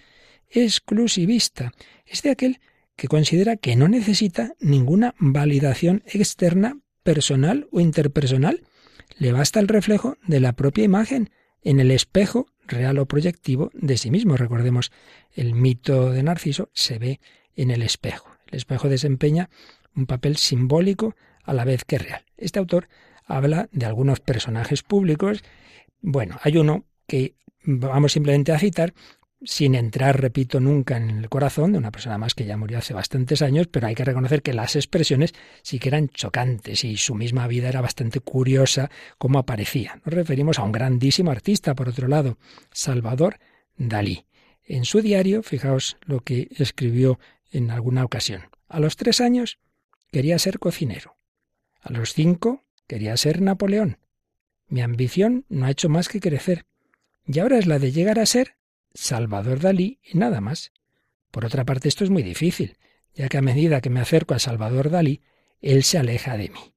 [0.49, 1.71] exclusivista
[2.05, 2.59] es de aquel
[2.97, 8.63] que considera que no necesita ninguna validación externa, personal o interpersonal.
[9.17, 11.29] Le basta el reflejo de la propia imagen
[11.63, 14.35] en el espejo real o proyectivo de sí mismo.
[14.35, 14.91] Recordemos,
[15.31, 17.21] el mito de Narciso se ve
[17.55, 18.29] en el espejo.
[18.47, 19.49] El espejo desempeña
[19.95, 22.23] un papel simbólico a la vez que real.
[22.37, 22.87] Este autor
[23.25, 25.43] habla de algunos personajes públicos.
[26.01, 28.93] Bueno, hay uno que vamos simplemente a citar
[29.43, 32.93] sin entrar, repito, nunca en el corazón de una persona más que ya murió hace
[32.93, 37.15] bastantes años, pero hay que reconocer que las expresiones sí que eran chocantes y su
[37.15, 39.99] misma vida era bastante curiosa como aparecía.
[40.05, 42.37] Nos referimos a un grandísimo artista, por otro lado,
[42.71, 43.39] Salvador
[43.77, 44.25] Dalí.
[44.63, 47.19] En su diario, fijaos lo que escribió
[47.51, 48.43] en alguna ocasión.
[48.69, 49.57] A los tres años
[50.11, 51.17] quería ser cocinero.
[51.81, 53.97] A los cinco quería ser Napoleón.
[54.67, 56.65] Mi ambición no ha hecho más que crecer.
[57.25, 58.55] Y ahora es la de llegar a ser
[58.93, 60.71] Salvador Dalí y nada más.
[61.31, 62.77] Por otra parte, esto es muy difícil,
[63.13, 65.21] ya que a medida que me acerco a Salvador Dalí,
[65.61, 66.70] él se aleja de mí.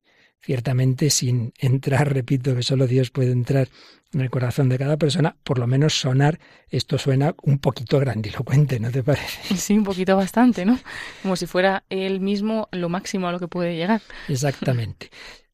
[0.44, 3.68] Ciertamente, sin entrar, repito que solo Dios puede entrar
[4.12, 8.78] en el corazón de cada persona, por lo menos sonar, esto suena un poquito grandilocuente,
[8.78, 9.54] ¿no te parece?
[9.56, 10.78] Sí, un poquito bastante, ¿no?
[11.22, 14.02] Como si fuera él mismo lo máximo a lo que puede llegar.
[14.28, 15.10] Exactamente.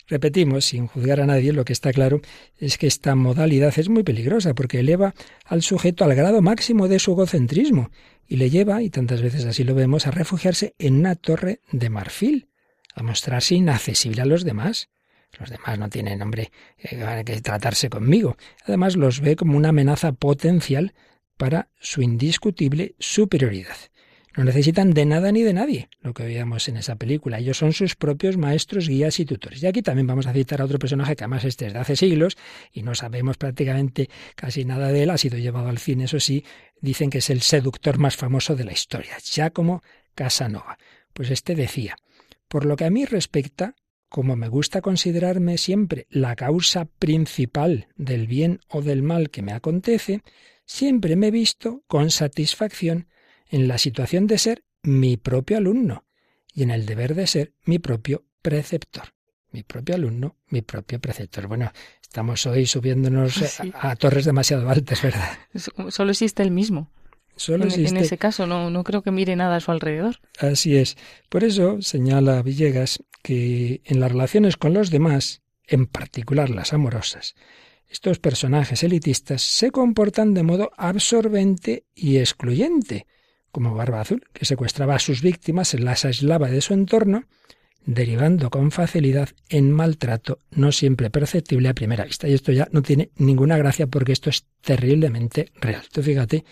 [0.09, 2.21] Repetimos, sin juzgar a nadie, lo que está claro
[2.59, 6.99] es que esta modalidad es muy peligrosa porque eleva al sujeto al grado máximo de
[6.99, 7.91] su egocentrismo
[8.27, 11.91] y le lleva, y tantas veces así lo vemos, a refugiarse en una torre de
[11.91, 12.50] marfil,
[12.95, 14.89] a mostrarse inaccesible a los demás.
[15.39, 18.37] Los demás no tienen, hombre, eh, que tratarse conmigo.
[18.65, 20.93] Además, los ve como una amenaza potencial
[21.37, 23.77] para su indiscutible superioridad.
[24.37, 27.39] No necesitan de nada ni de nadie, lo que veíamos en esa película.
[27.39, 29.61] Ellos son sus propios maestros, guías y tutores.
[29.63, 32.37] Y aquí también vamos a citar a otro personaje que además es desde hace siglos
[32.73, 35.11] y no sabemos prácticamente casi nada de él.
[35.11, 36.45] Ha sido llevado al cine, eso sí.
[36.81, 39.83] Dicen que es el seductor más famoso de la historia, Giacomo
[40.15, 40.79] Casanova.
[41.13, 41.97] Pues este decía,
[42.51, 43.77] por lo que a mí respecta,
[44.09, 49.53] como me gusta considerarme siempre la causa principal del bien o del mal que me
[49.53, 50.23] acontece,
[50.67, 53.07] siempre me he visto con satisfacción
[53.49, 56.05] en la situación de ser mi propio alumno
[56.53, 59.05] y en el deber de ser mi propio preceptor.
[59.53, 61.47] Mi propio alumno, mi propio preceptor.
[61.47, 63.71] Bueno, estamos hoy subiéndonos Sí.
[63.75, 65.39] a, a torres demasiado altas, ¿verdad?
[65.91, 66.91] Solo existe el mismo.
[67.41, 70.17] Solo en, ese caso no, no creo que mire nada a su alrededor.
[70.39, 70.99] Así es.
[71.31, 77.35] Por eso señala Villegas que en las relaciones con los demás, en particular las amorosas,
[77.89, 83.07] estos personajes elitistas se comportan de modo absorbente y excluyente,
[83.51, 87.25] como Barba Azul, que secuestraba a sus víctimas, las aislaba de su entorno,
[87.85, 92.29] derivando con facilidad en maltrato no siempre perceptible a primera vista.
[92.29, 95.83] Y esto ya no tiene ninguna gracia porque esto es terriblemente real.
[95.93, 96.45] Tú fíjate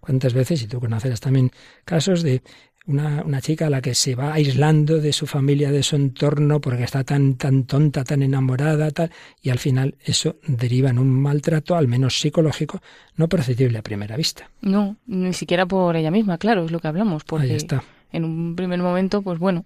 [0.00, 1.50] cuántas veces, y tú conocerás también
[1.84, 2.42] casos de
[2.86, 6.60] una, una, chica a la que se va aislando de su familia, de su entorno,
[6.60, 11.08] porque está tan, tan tonta, tan enamorada, tal, y al final eso deriva en un
[11.08, 12.82] maltrato, al menos psicológico,
[13.16, 14.50] no perceptible a primera vista.
[14.60, 17.84] No, ni siquiera por ella misma, claro, es lo que hablamos, porque Ahí está.
[18.10, 19.64] en un primer momento, pues bueno,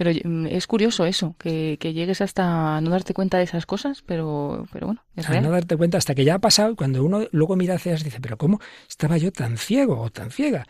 [0.00, 0.12] pero
[0.48, 4.86] es curioso eso, que, que, llegues hasta no darte cuenta de esas cosas, pero, pero
[4.86, 5.42] bueno, es real.
[5.42, 8.18] no darte cuenta hasta que ya ha pasado, cuando uno luego mira hacia atrás dice,
[8.18, 10.66] pero ¿cómo estaba yo tan ciego o tan ciega?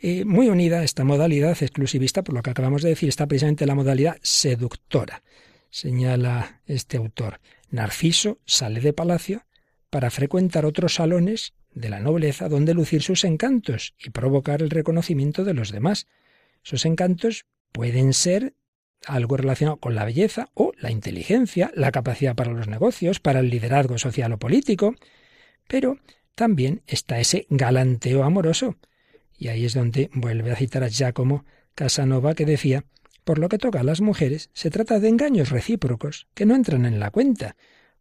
[0.00, 3.76] Eh, muy unida esta modalidad exclusivista, por lo que acabamos de decir, está precisamente la
[3.76, 5.22] modalidad seductora,
[5.70, 7.38] señala este autor.
[7.70, 9.46] Narciso sale de palacio
[9.90, 15.44] para frecuentar otros salones de la nobleza donde lucir sus encantos y provocar el reconocimiento
[15.44, 16.08] de los demás.
[16.64, 18.54] Esos encantos pueden ser
[19.06, 23.50] algo relacionado con la belleza o la inteligencia, la capacidad para los negocios, para el
[23.50, 24.94] liderazgo social o político,
[25.68, 25.98] pero
[26.34, 28.76] también está ese galanteo amoroso.
[29.38, 31.44] Y ahí es donde vuelve a citar a Giacomo
[31.74, 32.84] Casanova que decía,
[33.24, 36.86] por lo que toca a las mujeres, se trata de engaños recíprocos que no entran
[36.86, 37.56] en la cuenta,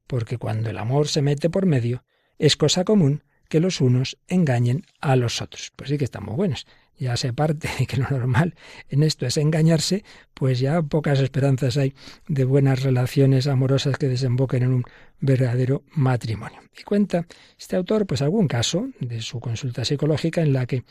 [0.07, 2.03] porque cuando el amor se mete por medio,
[2.37, 5.71] es cosa común que los unos engañen a los otros.
[5.75, 6.67] Pues sí que están muy buenos.
[6.97, 8.55] Ya se parte de que lo normal
[8.89, 11.93] en esto es engañarse, pues ya pocas esperanzas hay
[12.27, 14.83] de buenas relaciones amorosas que desemboquen en un
[15.19, 16.61] verdadero matrimonio.
[16.77, 17.25] Y cuenta
[17.57, 20.83] este autor, pues algún caso de su consulta psicológica en la que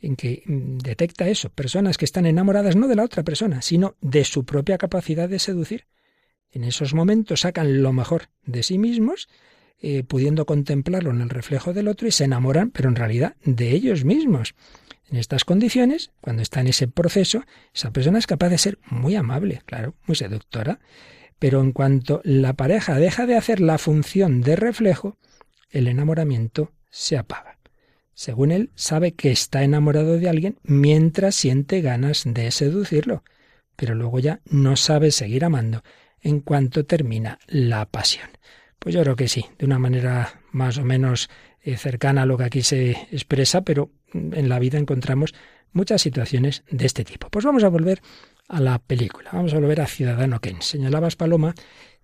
[0.00, 4.24] en que detecta eso, personas que están enamoradas no de la otra persona, sino de
[4.24, 5.86] su propia capacidad de seducir.
[6.50, 9.28] En esos momentos sacan lo mejor de sí mismos,
[9.80, 13.70] eh, pudiendo contemplarlo en el reflejo del otro y se enamoran, pero en realidad de
[13.70, 14.54] ellos mismos.
[15.10, 19.14] En estas condiciones, cuando está en ese proceso, esa persona es capaz de ser muy
[19.14, 20.80] amable, claro, muy seductora,
[21.38, 25.16] pero en cuanto la pareja deja de hacer la función de reflejo,
[25.70, 27.58] el enamoramiento se apaga.
[28.12, 33.22] Según él, sabe que está enamorado de alguien mientras siente ganas de seducirlo,
[33.76, 35.84] pero luego ya no sabe seguir amando
[36.20, 38.28] en cuanto termina la pasión.
[38.78, 41.28] Pues yo creo que sí, de una manera más o menos
[41.62, 45.34] eh, cercana a lo que aquí se expresa, pero en la vida encontramos
[45.72, 47.28] muchas situaciones de este tipo.
[47.28, 48.00] Pues vamos a volver
[48.48, 50.62] a la película, vamos a volver a Ciudadano Kane.
[50.62, 51.54] Señalabas, Paloma,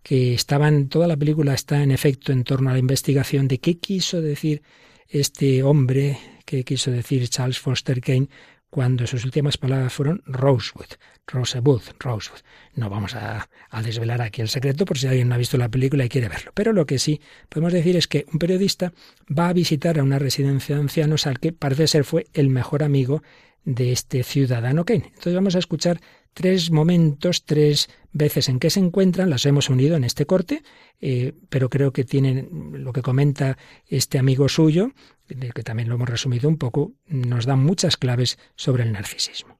[0.02, 3.78] que estaban, toda la película está en efecto en torno a la investigación de qué
[3.78, 4.62] quiso decir
[5.08, 8.28] este hombre, qué quiso decir Charles Foster Kane
[8.74, 10.96] cuando sus últimas palabras fueron Rosewood,
[11.28, 12.40] Rosewood, Rosewood.
[12.74, 15.68] No vamos a, a, desvelar aquí el secreto por si alguien no ha visto la
[15.68, 16.50] película y quiere verlo.
[16.54, 18.92] Pero lo que sí podemos decir es que un periodista
[19.30, 22.82] va a visitar a una residencia de ancianos al que parece ser fue el mejor
[22.82, 23.22] amigo
[23.64, 25.04] de este ciudadano Kane.
[25.06, 26.00] Entonces vamos a escuchar
[26.34, 30.62] tres momentos, tres veces en que se encuentran, las hemos unido en este corte,
[31.00, 33.56] eh, pero creo que tienen lo que comenta
[33.86, 34.90] este amigo suyo,
[35.26, 39.58] que también lo hemos resumido un poco, nos da muchas claves sobre el narcisismo.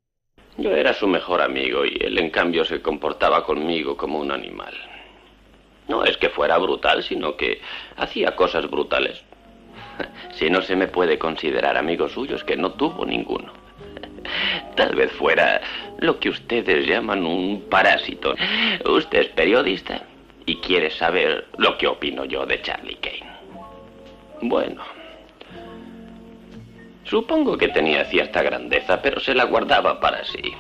[0.59, 4.75] Yo era su mejor amigo y él en cambio se comportaba conmigo como un animal.
[5.89, 7.61] No es que fuera brutal, sino que
[7.97, 9.23] hacía cosas brutales.
[10.35, 13.64] Si no se me puede considerar amigo suyo es que no tuvo ninguno.
[14.75, 15.61] Tal vez fuera
[15.99, 18.35] lo que ustedes llaman un parásito.
[18.85, 20.03] Usted es periodista
[20.47, 23.33] y quiere saber lo que opino yo de Charlie Kane.
[24.43, 24.83] Bueno,
[27.05, 30.53] supongo que tenía cierta grandeza, pero se la guardaba para sí.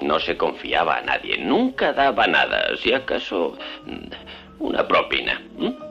[0.00, 3.58] No se confiaba a nadie, nunca daba nada, si acaso
[4.60, 5.42] una propina.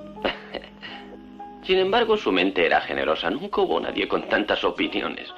[1.63, 5.33] Sin embargo, su mente era generosa, nunca hubo nadie con tantas opiniones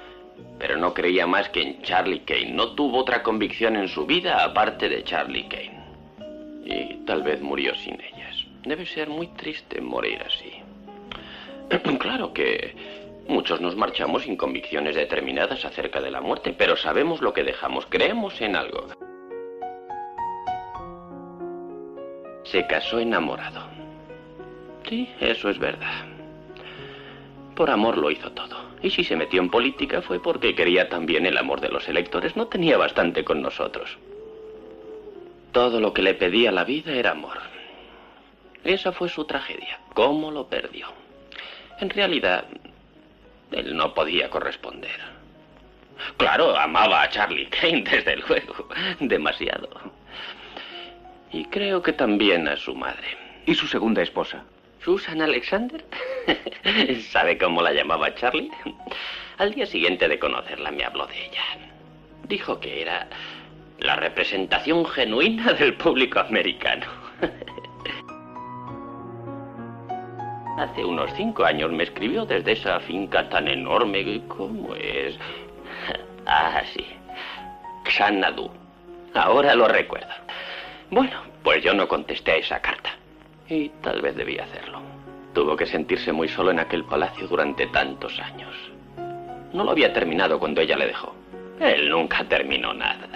[0.60, 2.51] pero no creía más que en Charlie Kane.
[2.51, 5.80] No tuvo otra convicción en su vida aparte de Charlie Kane.
[6.66, 8.45] Y tal vez murió sin ellas.
[8.64, 10.51] Debe ser muy triste morir así.
[11.99, 12.76] claro que
[13.30, 17.86] muchos nos marchamos sin convicciones determinadas acerca de la muerte, pero sabemos lo que dejamos,
[17.88, 18.88] creemos en algo.
[22.43, 23.64] Se casó enamorado.
[24.88, 26.18] Sí, eso es verdad.
[27.60, 28.55] Por amor lo hizo todo.
[28.82, 32.38] Y si se metió en política fue porque quería también el amor de los electores.
[32.38, 33.97] No tenía bastante con nosotros.
[35.51, 37.38] Todo lo que le pedía la vida era amor.
[38.64, 39.78] Esa fue su tragedia.
[39.93, 40.88] ¿Cómo lo perdió?
[41.82, 42.45] En realidad,
[43.51, 44.97] él no podía corresponder.
[46.16, 48.70] Claro, amaba a Charlie Kane, desde luego.
[49.01, 49.68] Demasiado.
[51.34, 53.18] Y creo que también a su madre.
[53.45, 54.45] ¿Y su segunda esposa?
[54.84, 55.84] ¿Susan Alexander?
[57.11, 58.49] ¿Sabe cómo la llamaba Charlie?
[59.38, 61.43] Al día siguiente de conocerla me habló de ella.
[62.27, 63.07] Dijo que era
[63.80, 66.86] la representación genuina del público americano.
[70.57, 75.17] Hace unos cinco años me escribió desde esa finca tan enorme como es.
[76.25, 76.86] Ah, sí.
[77.86, 78.51] Xanadu.
[79.13, 80.13] Ahora lo recuerdo.
[80.89, 82.91] Bueno, pues yo no contesté a esa carta.
[83.50, 84.80] Y tal vez debía hacerlo.
[85.34, 88.54] Tuvo que sentirse muy solo en aquel palacio durante tantos años.
[89.54, 91.16] No lo había terminado cuando ella le dejó.
[91.60, 93.08] Él nunca terminó nada.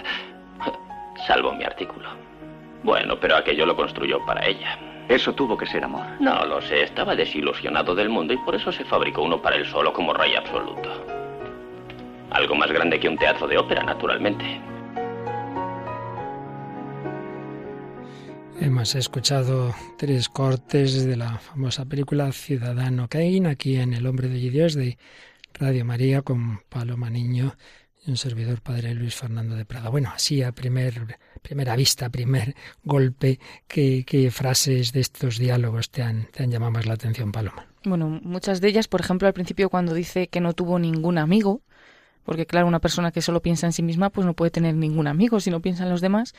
[1.26, 2.08] Salvo mi artículo.
[2.82, 4.78] Bueno, pero aquello lo construyó para ella.
[5.08, 6.04] Eso tuvo que ser amor.
[6.18, 9.66] No lo sé, estaba desilusionado del mundo y por eso se fabricó uno para él
[9.66, 10.90] solo como rey absoluto.
[12.30, 14.60] Algo más grande que un teatro de ópera, naturalmente.
[18.60, 24.38] Hemos escuchado tres cortes de la famosa película Ciudadano Kane aquí en El Hombre de
[24.38, 24.96] Dios de
[25.54, 27.56] Radio María con Paloma Niño
[28.06, 29.88] y un servidor padre Luis Fernando de Prada.
[29.90, 36.26] Bueno, así a primer, primera vista, primer golpe, ¿qué, frases de estos diálogos te han,
[36.26, 37.66] te han llamado más la atención, Paloma?
[37.84, 41.62] Bueno, muchas de ellas, por ejemplo, al principio cuando dice que no tuvo ningún amigo,
[42.24, 45.06] porque claro, una persona que solo piensa en sí misma pues no puede tener ningún
[45.06, 46.34] amigo si no piensa en los demás,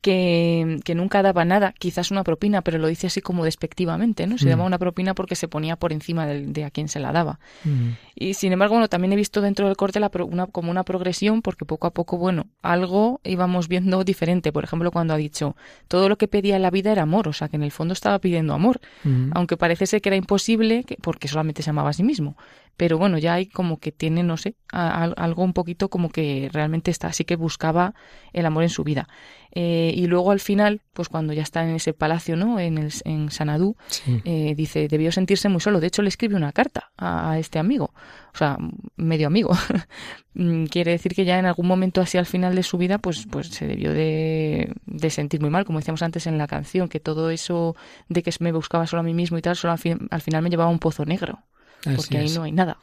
[0.00, 4.38] que, que nunca daba nada, quizás una propina, pero lo dice así como despectivamente, ¿no?
[4.38, 4.50] Se Mm.
[4.50, 7.40] daba una propina porque se ponía por encima del- de, a quien se la daba.
[7.64, 7.90] Mm.
[8.14, 10.84] Y sin embargo, bueno, también he visto dentro del corte la pro- una, como una
[10.84, 14.52] progresión, porque poco a poco, bueno, algo íbamos viendo diferente.
[14.52, 15.56] Por ejemplo, cuando ha dicho,
[15.88, 17.92] todo lo que pedía en la vida era amor, o sea, que en el fondo
[17.92, 19.30] estaba pidiendo amor, Mm.
[19.34, 22.36] aunque parece ser que era imposible, que- porque solamente se amaba a sí mismo.
[22.78, 26.08] Pero bueno, ya hay como que tiene, no sé, a- a- algo un poquito como
[26.08, 27.92] que realmente está, así que buscaba
[28.32, 29.08] el amor en su vida.
[29.54, 32.60] Eh, y luego al final, pues cuando ya está en ese palacio, ¿no?
[32.60, 34.20] En, el, en Sanadú, Sí.
[34.24, 35.80] eh, dice, debió sentirse muy solo.
[35.80, 37.92] De hecho, le escribe una carta a, a este amigo,
[38.34, 38.56] o sea,
[38.96, 39.50] medio amigo.
[40.34, 43.26] Mm, Quiere decir que ya en algún momento así al final de su vida, pues,
[43.28, 47.00] pues se debió de, de sentir muy mal, como decíamos antes en la canción, que
[47.00, 47.74] todo eso
[48.08, 50.42] de que me buscaba solo a mí mismo y tal, solo al, fin- al final
[50.42, 51.40] me llevaba a un pozo negro,
[51.84, 52.78] Así porque ahí no hay nada.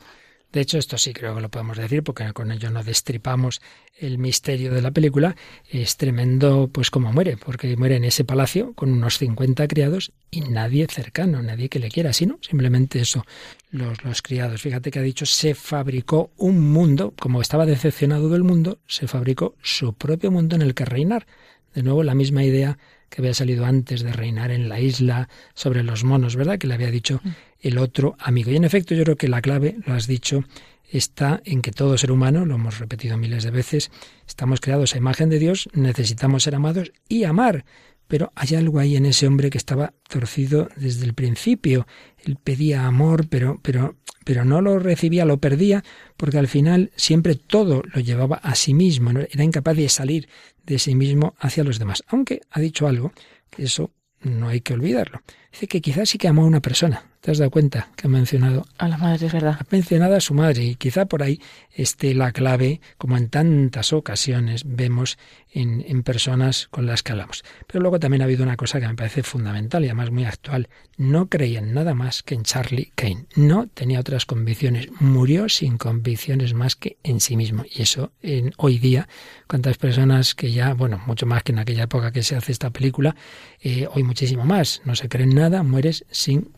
[0.56, 3.62] De hecho, esto sí creo que lo podemos decir, porque con ello no destripamos
[3.98, 5.36] el misterio de la película.
[5.70, 10.40] Es tremendo, pues, como muere, porque muere en ese palacio con unos 50 criados y
[10.40, 13.26] nadie cercano, nadie que le quiera, sino simplemente eso,
[13.70, 14.62] los, los criados.
[14.62, 19.56] Fíjate que ha dicho, se fabricó un mundo, como estaba decepcionado del mundo, se fabricó
[19.62, 21.28] su propio mundo en el que reinar.
[21.74, 22.78] De nuevo, la misma idea
[23.16, 26.60] que había salido antes de reinar en la isla sobre los monos, ¿verdad?
[26.60, 27.22] Que le había dicho
[27.62, 28.52] el otro amigo.
[28.52, 30.44] Y en efecto, yo creo que la clave, lo has dicho,
[30.92, 33.90] está en que todo ser humano, lo hemos repetido miles de veces,
[34.28, 37.64] estamos creados a imagen de Dios, necesitamos ser amados y amar.
[38.08, 41.88] Pero hay algo ahí en ese hombre que estaba torcido desde el principio.
[42.24, 45.84] Él pedía amor, pero, pero, pero no lo recibía, lo perdía,
[46.18, 49.12] porque al final siempre todo lo llevaba a sí mismo.
[49.12, 50.30] Era incapaz de salir
[50.66, 52.04] de sí mismo hacia los demás.
[52.08, 53.12] Aunque ha dicho algo,
[53.50, 53.92] que eso
[54.22, 55.22] no hay que olvidarlo.
[55.52, 57.04] Dice que quizás sí que amó a una persona.
[57.26, 59.58] ¿Te has dado cuenta que ha mencionado A la madre, es verdad.
[59.60, 61.42] ha mencionado a su madre y quizá por ahí
[61.74, 65.18] esté la clave, como en tantas ocasiones vemos
[65.52, 67.44] en, en personas con las que hablamos.
[67.66, 70.70] Pero luego también ha habido una cosa que me parece fundamental y además muy actual.
[70.98, 73.26] No creía en nada más que en Charlie Kane.
[73.36, 74.90] No tenía otras convicciones.
[75.00, 77.64] Murió sin convicciones más que en sí mismo.
[77.74, 79.10] Y eso en, hoy día,
[79.48, 82.70] cuántas personas que ya, bueno, mucho más que en aquella época que se hace esta
[82.70, 83.16] película,
[83.62, 84.84] eh, hoy muchísimo más.
[84.86, 86.52] No se creen nada, mueres sin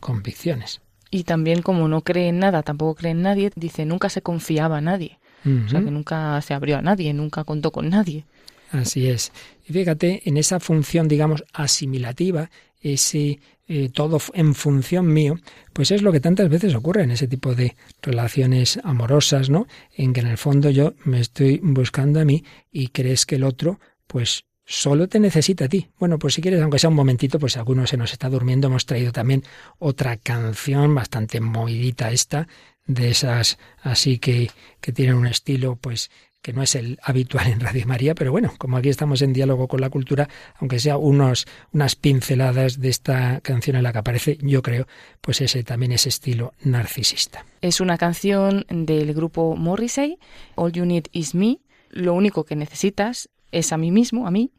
[1.10, 4.78] Y también como no cree en nada, tampoco cree en nadie, dice, nunca se confiaba
[4.78, 5.18] a nadie.
[5.44, 8.26] O sea, que nunca se abrió a nadie, nunca contó con nadie.
[8.70, 9.32] Así es.
[9.66, 12.50] Y fíjate, en esa función, digamos, asimilativa,
[12.82, 13.38] ese
[13.70, 15.38] eh, todo en función mío,
[15.74, 19.66] pues es lo que tantas veces ocurre en ese tipo de relaciones amorosas, ¿no?
[19.94, 23.44] En que en el fondo yo me estoy buscando a mí y crees que el
[23.44, 25.88] otro, pues solo te necesita a ti.
[25.98, 28.84] Bueno, pues si quieres, aunque sea un momentito, pues alguno se nos está durmiendo, hemos
[28.84, 29.42] traído también
[29.78, 32.46] otra canción bastante movidita esta,
[32.86, 34.50] de esas así que,
[34.82, 36.10] que tienen un estilo, pues
[36.42, 39.68] que no es el habitual en Radio María, pero bueno, como aquí estamos en diálogo
[39.68, 44.38] con la cultura, aunque sea unos, unas pinceladas de esta canción en la que aparece,
[44.42, 44.86] yo creo,
[45.22, 47.44] pues ese también ese estilo narcisista.
[47.62, 50.18] Es una canción del grupo Morrissey,
[50.56, 51.58] All You Need Is Me.
[51.90, 54.52] Lo único que necesitas es a mí mismo, a mí.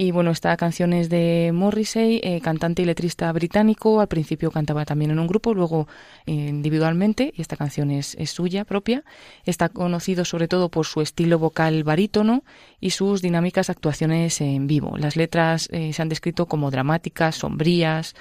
[0.00, 4.00] Y bueno, esta canción es de Morrissey, eh, cantante y letrista británico.
[4.00, 5.88] Al principio cantaba también en un grupo, luego
[6.24, 9.02] eh, individualmente, y esta canción es, suya propia.
[9.44, 12.44] Está conocido sobre todo por su estilo vocal barítono
[12.78, 14.96] y sus dinámicas actuaciones en vivo.
[14.96, 18.14] Las letras eh, se han descrito como dramáticas, sombrías,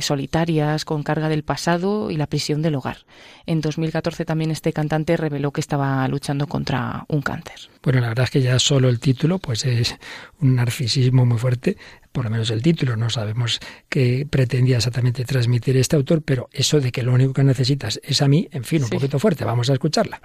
[0.00, 3.04] solitarias, con carga del pasado y la prisión del hogar.
[3.44, 7.68] En 2014 también este cantante reveló que estaba luchando contra un cáncer.
[7.82, 9.94] Bueno, la verdad es que ya solo el título, pues es
[10.40, 11.76] un narcisismo muy fuerte,
[12.12, 16.80] por lo menos el título, no sabemos qué pretendía exactamente transmitir este autor, pero eso
[16.80, 18.94] de que lo único que necesitas es a mí, en fin, un Sí.
[18.94, 20.20] poquito fuerte, vamos a escucharla.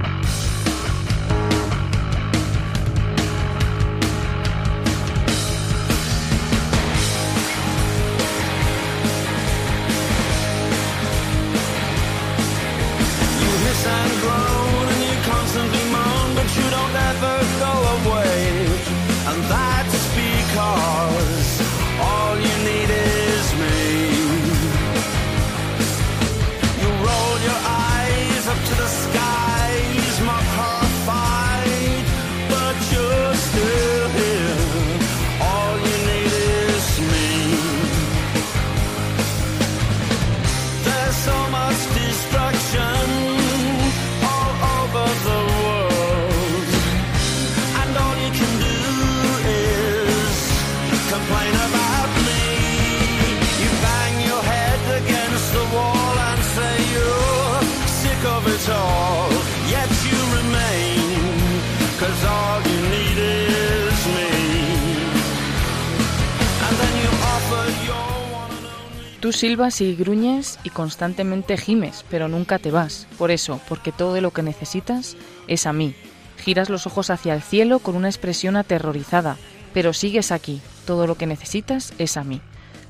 [69.61, 73.05] Y gruñes y constantemente gimes, pero nunca te vas.
[73.19, 75.15] Por eso, porque todo lo que necesitas
[75.47, 75.93] es a mí.
[76.37, 79.37] Giras los ojos hacia el cielo con una expresión aterrorizada,
[79.71, 80.61] pero sigues aquí.
[80.85, 82.41] Todo lo que necesitas es a mí.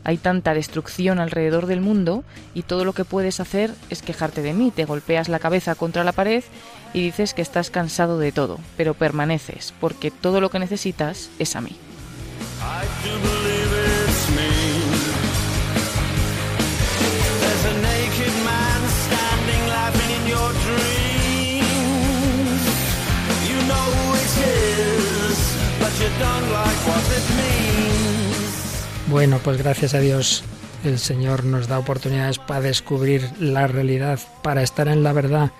[0.05, 4.53] Hay tanta destrucción alrededor del mundo y todo lo que puedes hacer es quejarte de
[4.53, 4.71] mí.
[4.73, 6.43] Te golpeas la cabeza contra la pared
[6.93, 11.57] y dices que estás cansado de todo, pero permaneces, porque todo lo que necesitas es
[11.57, 11.75] a mí.
[29.07, 30.43] Bueno, pues gracias a Dios
[30.83, 35.51] el Señor nos da oportunidades para descubrir la realidad, para estar en la verdad.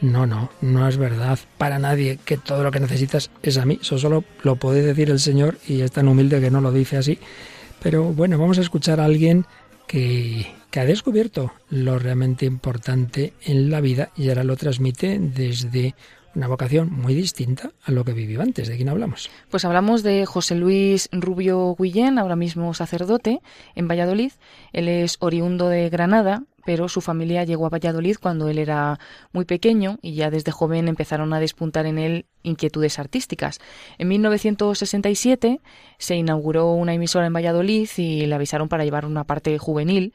[0.00, 3.78] No, no, no es verdad para nadie que todo lo que necesitas es a mí.
[3.80, 6.96] Eso solo lo puede decir el Señor y es tan humilde que no lo dice
[6.96, 7.18] así.
[7.82, 9.46] Pero bueno, vamos a escuchar a alguien
[9.86, 15.94] que, que ha descubierto lo realmente importante en la vida y ahora lo transmite desde
[16.34, 18.68] una vocación muy distinta a lo que vivió antes.
[18.68, 19.30] ¿De quién hablamos?
[19.50, 23.40] Pues hablamos de José Luis Rubio Guillén, ahora mismo sacerdote
[23.74, 24.32] en Valladolid.
[24.72, 28.98] Él es oriundo de Granada, pero su familia llegó a Valladolid cuando él era
[29.32, 33.58] muy pequeño y ya desde joven empezaron a despuntar en él inquietudes artísticas.
[33.98, 35.60] En 1967
[35.98, 40.12] se inauguró una emisora en Valladolid y le avisaron para llevar una parte juvenil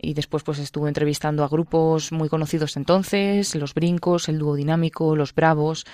[0.00, 5.16] y después pues estuvo entrevistando a grupos muy conocidos entonces, Los Brincos, el Dúo Dinámico,
[5.16, 5.84] Los Bravos.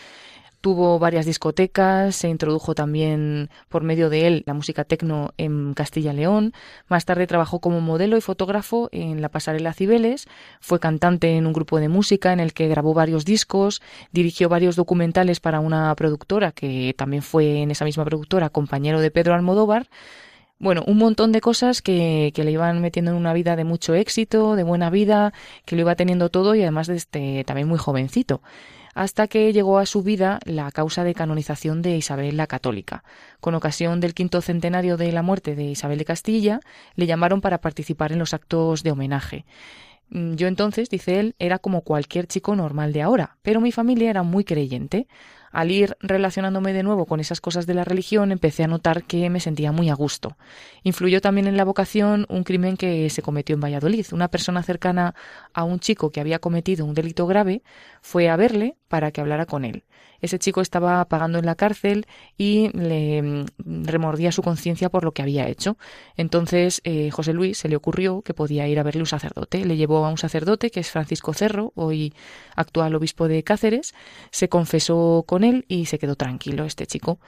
[0.60, 6.12] Tuvo varias discotecas, se introdujo también por medio de él la música tecno en Castilla
[6.12, 6.54] y León.
[6.88, 10.26] Más tarde trabajó como modelo y fotógrafo en la pasarela Cibeles.
[10.60, 13.80] Fue cantante en un grupo de música en el que grabó varios discos.
[14.10, 19.12] Dirigió varios documentales para una productora que también fue en esa misma productora compañero de
[19.12, 19.86] Pedro Almodóvar.
[20.58, 24.56] Bueno, un montón de cosas que, le iban metiendo en una vida de mucho éxito,
[24.56, 25.34] de buena vida,
[25.66, 28.42] que lo iba teniendo todo y además de este, también muy jovencito
[28.94, 33.04] hasta que llegó a su vida la causa de canonización de Isabel la Católica.
[33.40, 36.60] Con ocasión del quinto centenario de la muerte de Isabel de Castilla,
[36.94, 39.44] le llamaron para participar en los actos de homenaje.
[40.08, 44.22] Yo entonces, dice él, era como cualquier chico normal de ahora, pero mi familia era
[44.22, 45.08] muy creyente.
[45.56, 49.30] Al ir relacionándome de nuevo con esas cosas de la religión, empecé a notar que
[49.30, 50.36] me sentía muy a gusto.
[50.82, 54.04] Influyó también en la vocación un crimen que se cometió en Valladolid.
[54.12, 55.14] Una persona cercana
[55.54, 57.62] a un chico que había cometido un delito grave
[58.02, 59.84] fue a verle para que hablara con él.
[60.20, 62.06] Ese chico estaba pagando en la cárcel
[62.38, 65.76] y le remordía su conciencia por lo que había hecho.
[66.16, 69.64] Entonces, eh, José Luis se le ocurrió que podía ir a verle un sacerdote.
[69.64, 72.14] Le llevó a un sacerdote, que es Francisco Cerro, hoy
[72.54, 73.94] actual obispo de Cáceres,
[74.30, 77.18] se confesó con él y se quedó tranquilo este chico.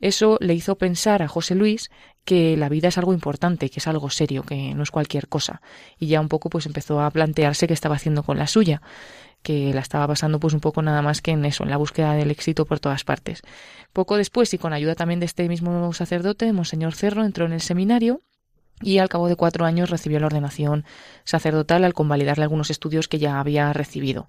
[0.00, 1.90] Eso le hizo pensar a José Luis
[2.24, 5.60] que la vida es algo importante, que es algo serio, que no es cualquier cosa.
[5.98, 8.80] Y ya un poco pues empezó a plantearse qué estaba haciendo con la suya
[9.48, 12.12] que la estaba pasando pues un poco nada más que en eso, en la búsqueda
[12.12, 13.40] del éxito por todas partes.
[13.94, 17.62] Poco después y con ayuda también de este mismo sacerdote, Monseñor Cerro entró en el
[17.62, 18.20] seminario
[18.82, 20.84] y al cabo de cuatro años recibió la ordenación
[21.24, 24.28] sacerdotal al convalidarle algunos estudios que ya había recibido.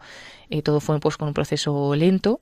[0.50, 2.40] Eh, todo fue pues con un proceso lento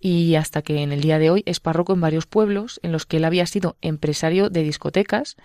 [0.00, 3.04] y hasta que en el día de hoy es párroco en varios pueblos en los
[3.04, 5.36] que él había sido empresario de discotecas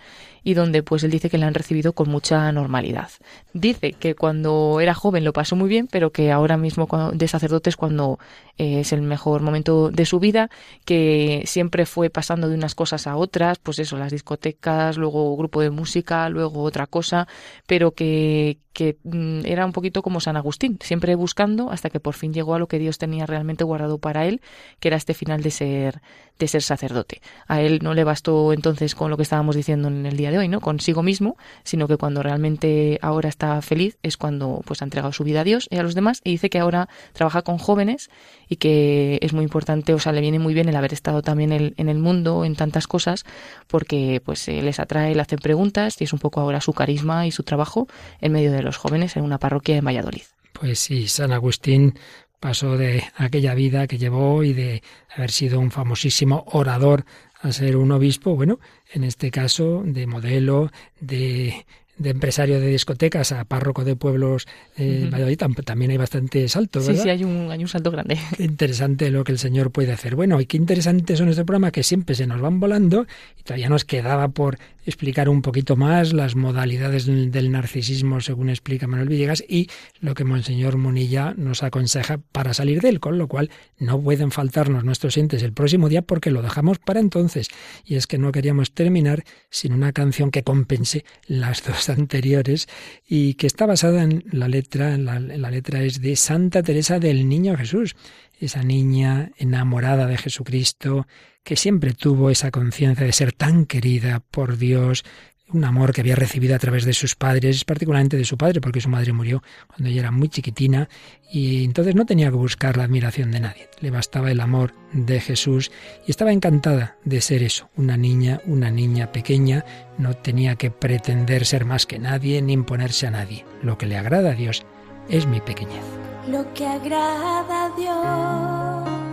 [0.42, 3.10] y donde pues él dice que le han recibido con mucha normalidad.
[3.52, 7.68] Dice que cuando era joven lo pasó muy bien, pero que ahora mismo de sacerdote
[7.68, 8.18] es cuando
[8.56, 10.48] eh, es el mejor momento de su vida,
[10.84, 15.60] que siempre fue pasando de unas cosas a otras, pues eso, las discotecas, luego grupo
[15.60, 17.28] de música, luego otra cosa,
[17.66, 22.14] pero que, que mm, era un poquito como San Agustín, siempre buscando hasta que por
[22.14, 24.40] fin llegó a lo que Dios tenía realmente guardado para él,
[24.80, 26.00] que era este final de ser,
[26.38, 27.20] de ser sacerdote.
[27.46, 30.38] A él no le bastó entonces con lo que estábamos diciendo en el día de
[30.38, 30.60] hoy, ¿no?
[30.60, 35.24] Consigo mismo, sino que cuando realmente ahora está feliz es cuando pues ha entregado su
[35.24, 38.10] vida a Dios y a los demás y dice que ahora trabaja con jóvenes
[38.48, 41.52] y que es muy importante, o sea, le viene muy bien el haber estado también
[41.52, 43.24] en el mundo, en tantas cosas,
[43.66, 47.26] porque pues eh, les atrae, le hacen preguntas y es un poco ahora su carisma
[47.26, 47.88] y su trabajo
[48.20, 50.22] en medio de los jóvenes en una parroquia en Valladolid.
[50.52, 51.98] Pues sí, San Agustín
[52.40, 54.82] pasó de aquella vida que llevó y de
[55.14, 57.04] haber sido un famosísimo orador
[57.40, 58.58] a ser un obispo, bueno,
[58.92, 60.70] en este caso de modelo,
[61.00, 61.66] de
[61.98, 66.94] de empresario de discotecas a párroco de pueblos eh, Valladolid, también hay bastante salto, ¿verdad?
[66.94, 68.18] Sí, sí, hay un, hay un salto grande.
[68.38, 70.14] interesante lo que el Señor puede hacer.
[70.14, 73.06] Bueno, y qué interesante son este programa que siempre se nos van volando
[73.38, 78.86] y todavía nos quedaba por explicar un poquito más las modalidades del narcisismo según explica
[78.86, 79.68] Manuel Villegas y
[80.00, 84.30] lo que Monseñor Munilla nos aconseja para salir de él, con lo cual no pueden
[84.30, 87.48] faltarnos nuestros entes el próximo día porque lo dejamos para entonces.
[87.84, 92.68] Y es que no queríamos terminar sin una canción que compense las dos anteriores
[93.06, 97.56] y que está basada en la letra, la, letra es de Santa Teresa del Niño
[97.56, 97.96] Jesús,
[98.40, 101.06] esa niña enamorada de Jesucristo,
[101.42, 105.04] que siempre tuvo esa conciencia de ser tan querida por Dios,
[105.52, 108.80] un amor que había recibido a través de sus padres, particularmente de su padre, porque
[108.80, 110.88] su madre murió cuando ella era muy chiquitina,
[111.30, 115.20] y entonces no tenía que buscar la admiración de nadie, le bastaba el amor de
[115.20, 115.70] Jesús
[116.06, 119.64] y estaba encantada de ser eso, una niña, una niña pequeña,
[119.98, 123.44] no tenía que pretender ser más que nadie ni imponerse a nadie.
[123.62, 124.64] Lo que le agrada a Dios
[125.08, 125.84] es mi pequeñez.
[126.28, 129.06] Lo que agrada a Dios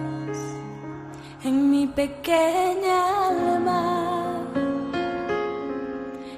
[1.45, 4.02] en mi pequeña alma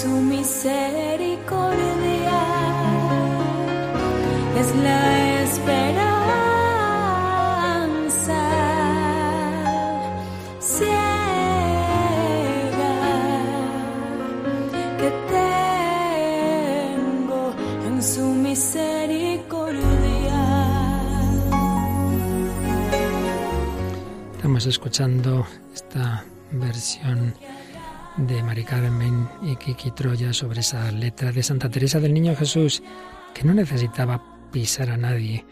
[0.00, 2.40] su misericordia
[4.58, 6.10] es la esperanza
[10.58, 10.98] ciega
[14.98, 15.10] que
[16.98, 17.54] tengo
[17.86, 20.40] en su misericordia.
[24.34, 27.34] Estamos escuchando esta versión
[28.16, 32.82] de Mari Carmen y Kiki Troya sobre esa letra de Santa Teresa del Niño Jesús,
[33.34, 35.44] que no necesitaba pisar a nadie,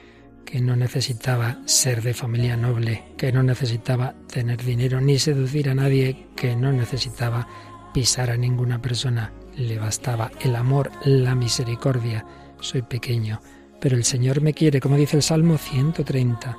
[0.45, 5.75] que no necesitaba ser de familia noble, que no necesitaba tener dinero ni seducir a
[5.75, 7.49] nadie, que no necesitaba
[7.93, 9.33] pisar a ninguna persona.
[9.57, 12.25] Le bastaba el amor, la misericordia.
[12.61, 13.41] Soy pequeño,
[13.81, 16.57] pero el Señor me quiere, como dice el Salmo 130.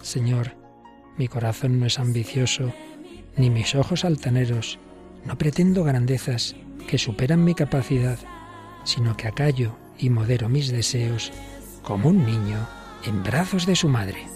[0.00, 0.56] Señor,
[1.18, 2.72] mi corazón no es ambicioso,
[3.36, 4.78] ni mis ojos altaneros.
[5.24, 6.56] No pretendo grandezas
[6.88, 8.18] que superan mi capacidad,
[8.84, 11.32] sino que acallo y modero mis deseos
[11.82, 12.66] como un niño
[13.04, 14.26] en brazos de su madre.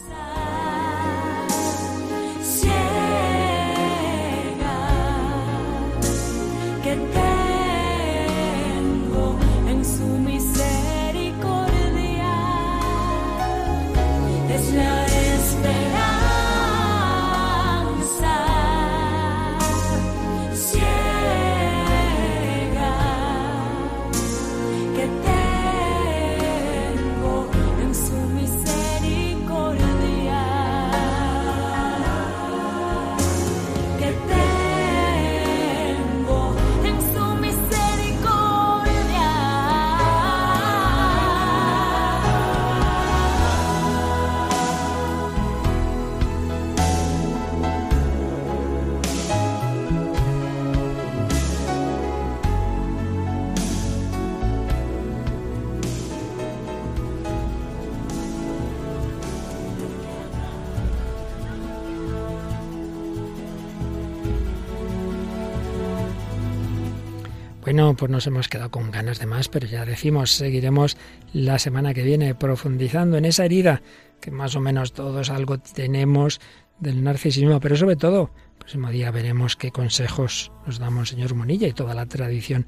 [67.97, 70.97] Pues nos hemos quedado con ganas de más, pero ya decimos, seguiremos
[71.33, 73.83] la semana que viene profundizando en esa herida
[74.21, 76.41] que más o menos todos algo tenemos
[76.81, 81.35] del narcisismo, pero sobre todo, el próximo día veremos qué consejos nos da el señor
[81.35, 82.67] Monilla y toda la tradición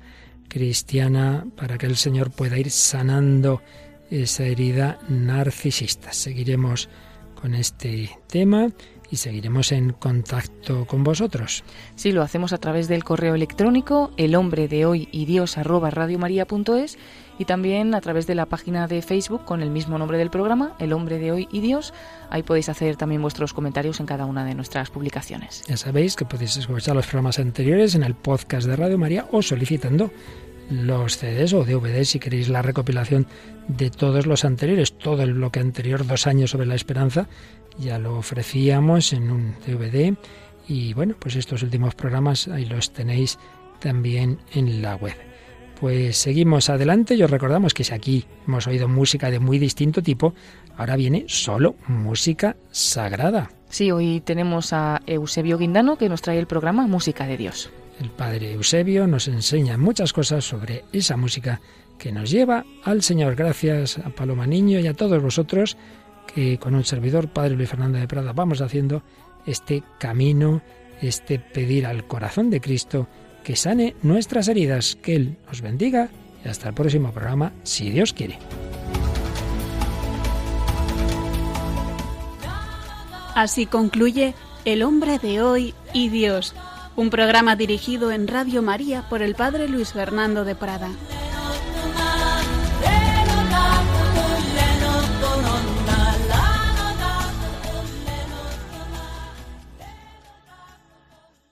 [0.48, 3.62] cristiana para que el Señor pueda ir sanando
[4.10, 6.12] esa herida narcisista.
[6.12, 6.88] Seguiremos
[7.40, 8.70] con este tema
[9.10, 11.64] y seguiremos en contacto con vosotros.
[11.94, 15.90] Sí, lo hacemos a través del correo electrónico el hombre de hoy y dios arroba
[15.90, 16.98] radiomaria.es
[17.38, 20.74] y también a través de la página de Facebook con el mismo nombre del programa,
[20.78, 21.92] El hombre de hoy y Dios.
[22.30, 25.62] Ahí podéis hacer también vuestros comentarios en cada una de nuestras publicaciones.
[25.66, 29.42] Ya sabéis que podéis escuchar los programas anteriores en el podcast de Radio María o
[29.42, 30.10] solicitando
[30.70, 33.26] los CDs o DVDs si queréis la recopilación
[33.68, 37.28] de todos los anteriores, todo el bloque anterior, dos años sobre la esperanza,
[37.78, 40.14] ya lo ofrecíamos en un DVD
[40.68, 43.38] y bueno, pues estos últimos programas ahí los tenéis
[43.80, 45.14] también en la web.
[45.78, 50.02] Pues seguimos adelante y os recordamos que si aquí hemos oído música de muy distinto
[50.02, 50.34] tipo,
[50.76, 53.50] ahora viene solo música sagrada.
[53.68, 57.70] Sí, hoy tenemos a Eusebio Guindano que nos trae el programa Música de Dios.
[58.00, 61.60] El padre Eusebio nos enseña muchas cosas sobre esa música
[61.98, 63.34] que nos lleva al Señor.
[63.34, 65.76] Gracias a Paloma Niño y a todos vosotros
[66.26, 69.02] que con un servidor, Padre Luis Fernando de Prada, vamos haciendo
[69.46, 70.62] este camino,
[71.00, 73.08] este pedir al corazón de Cristo
[73.44, 76.08] que sane nuestras heridas, que Él nos bendiga
[76.44, 78.38] y hasta el próximo programa, si Dios quiere.
[83.34, 86.54] Así concluye El hombre de hoy y Dios,
[86.96, 90.88] un programa dirigido en Radio María por el Padre Luis Fernando de Prada.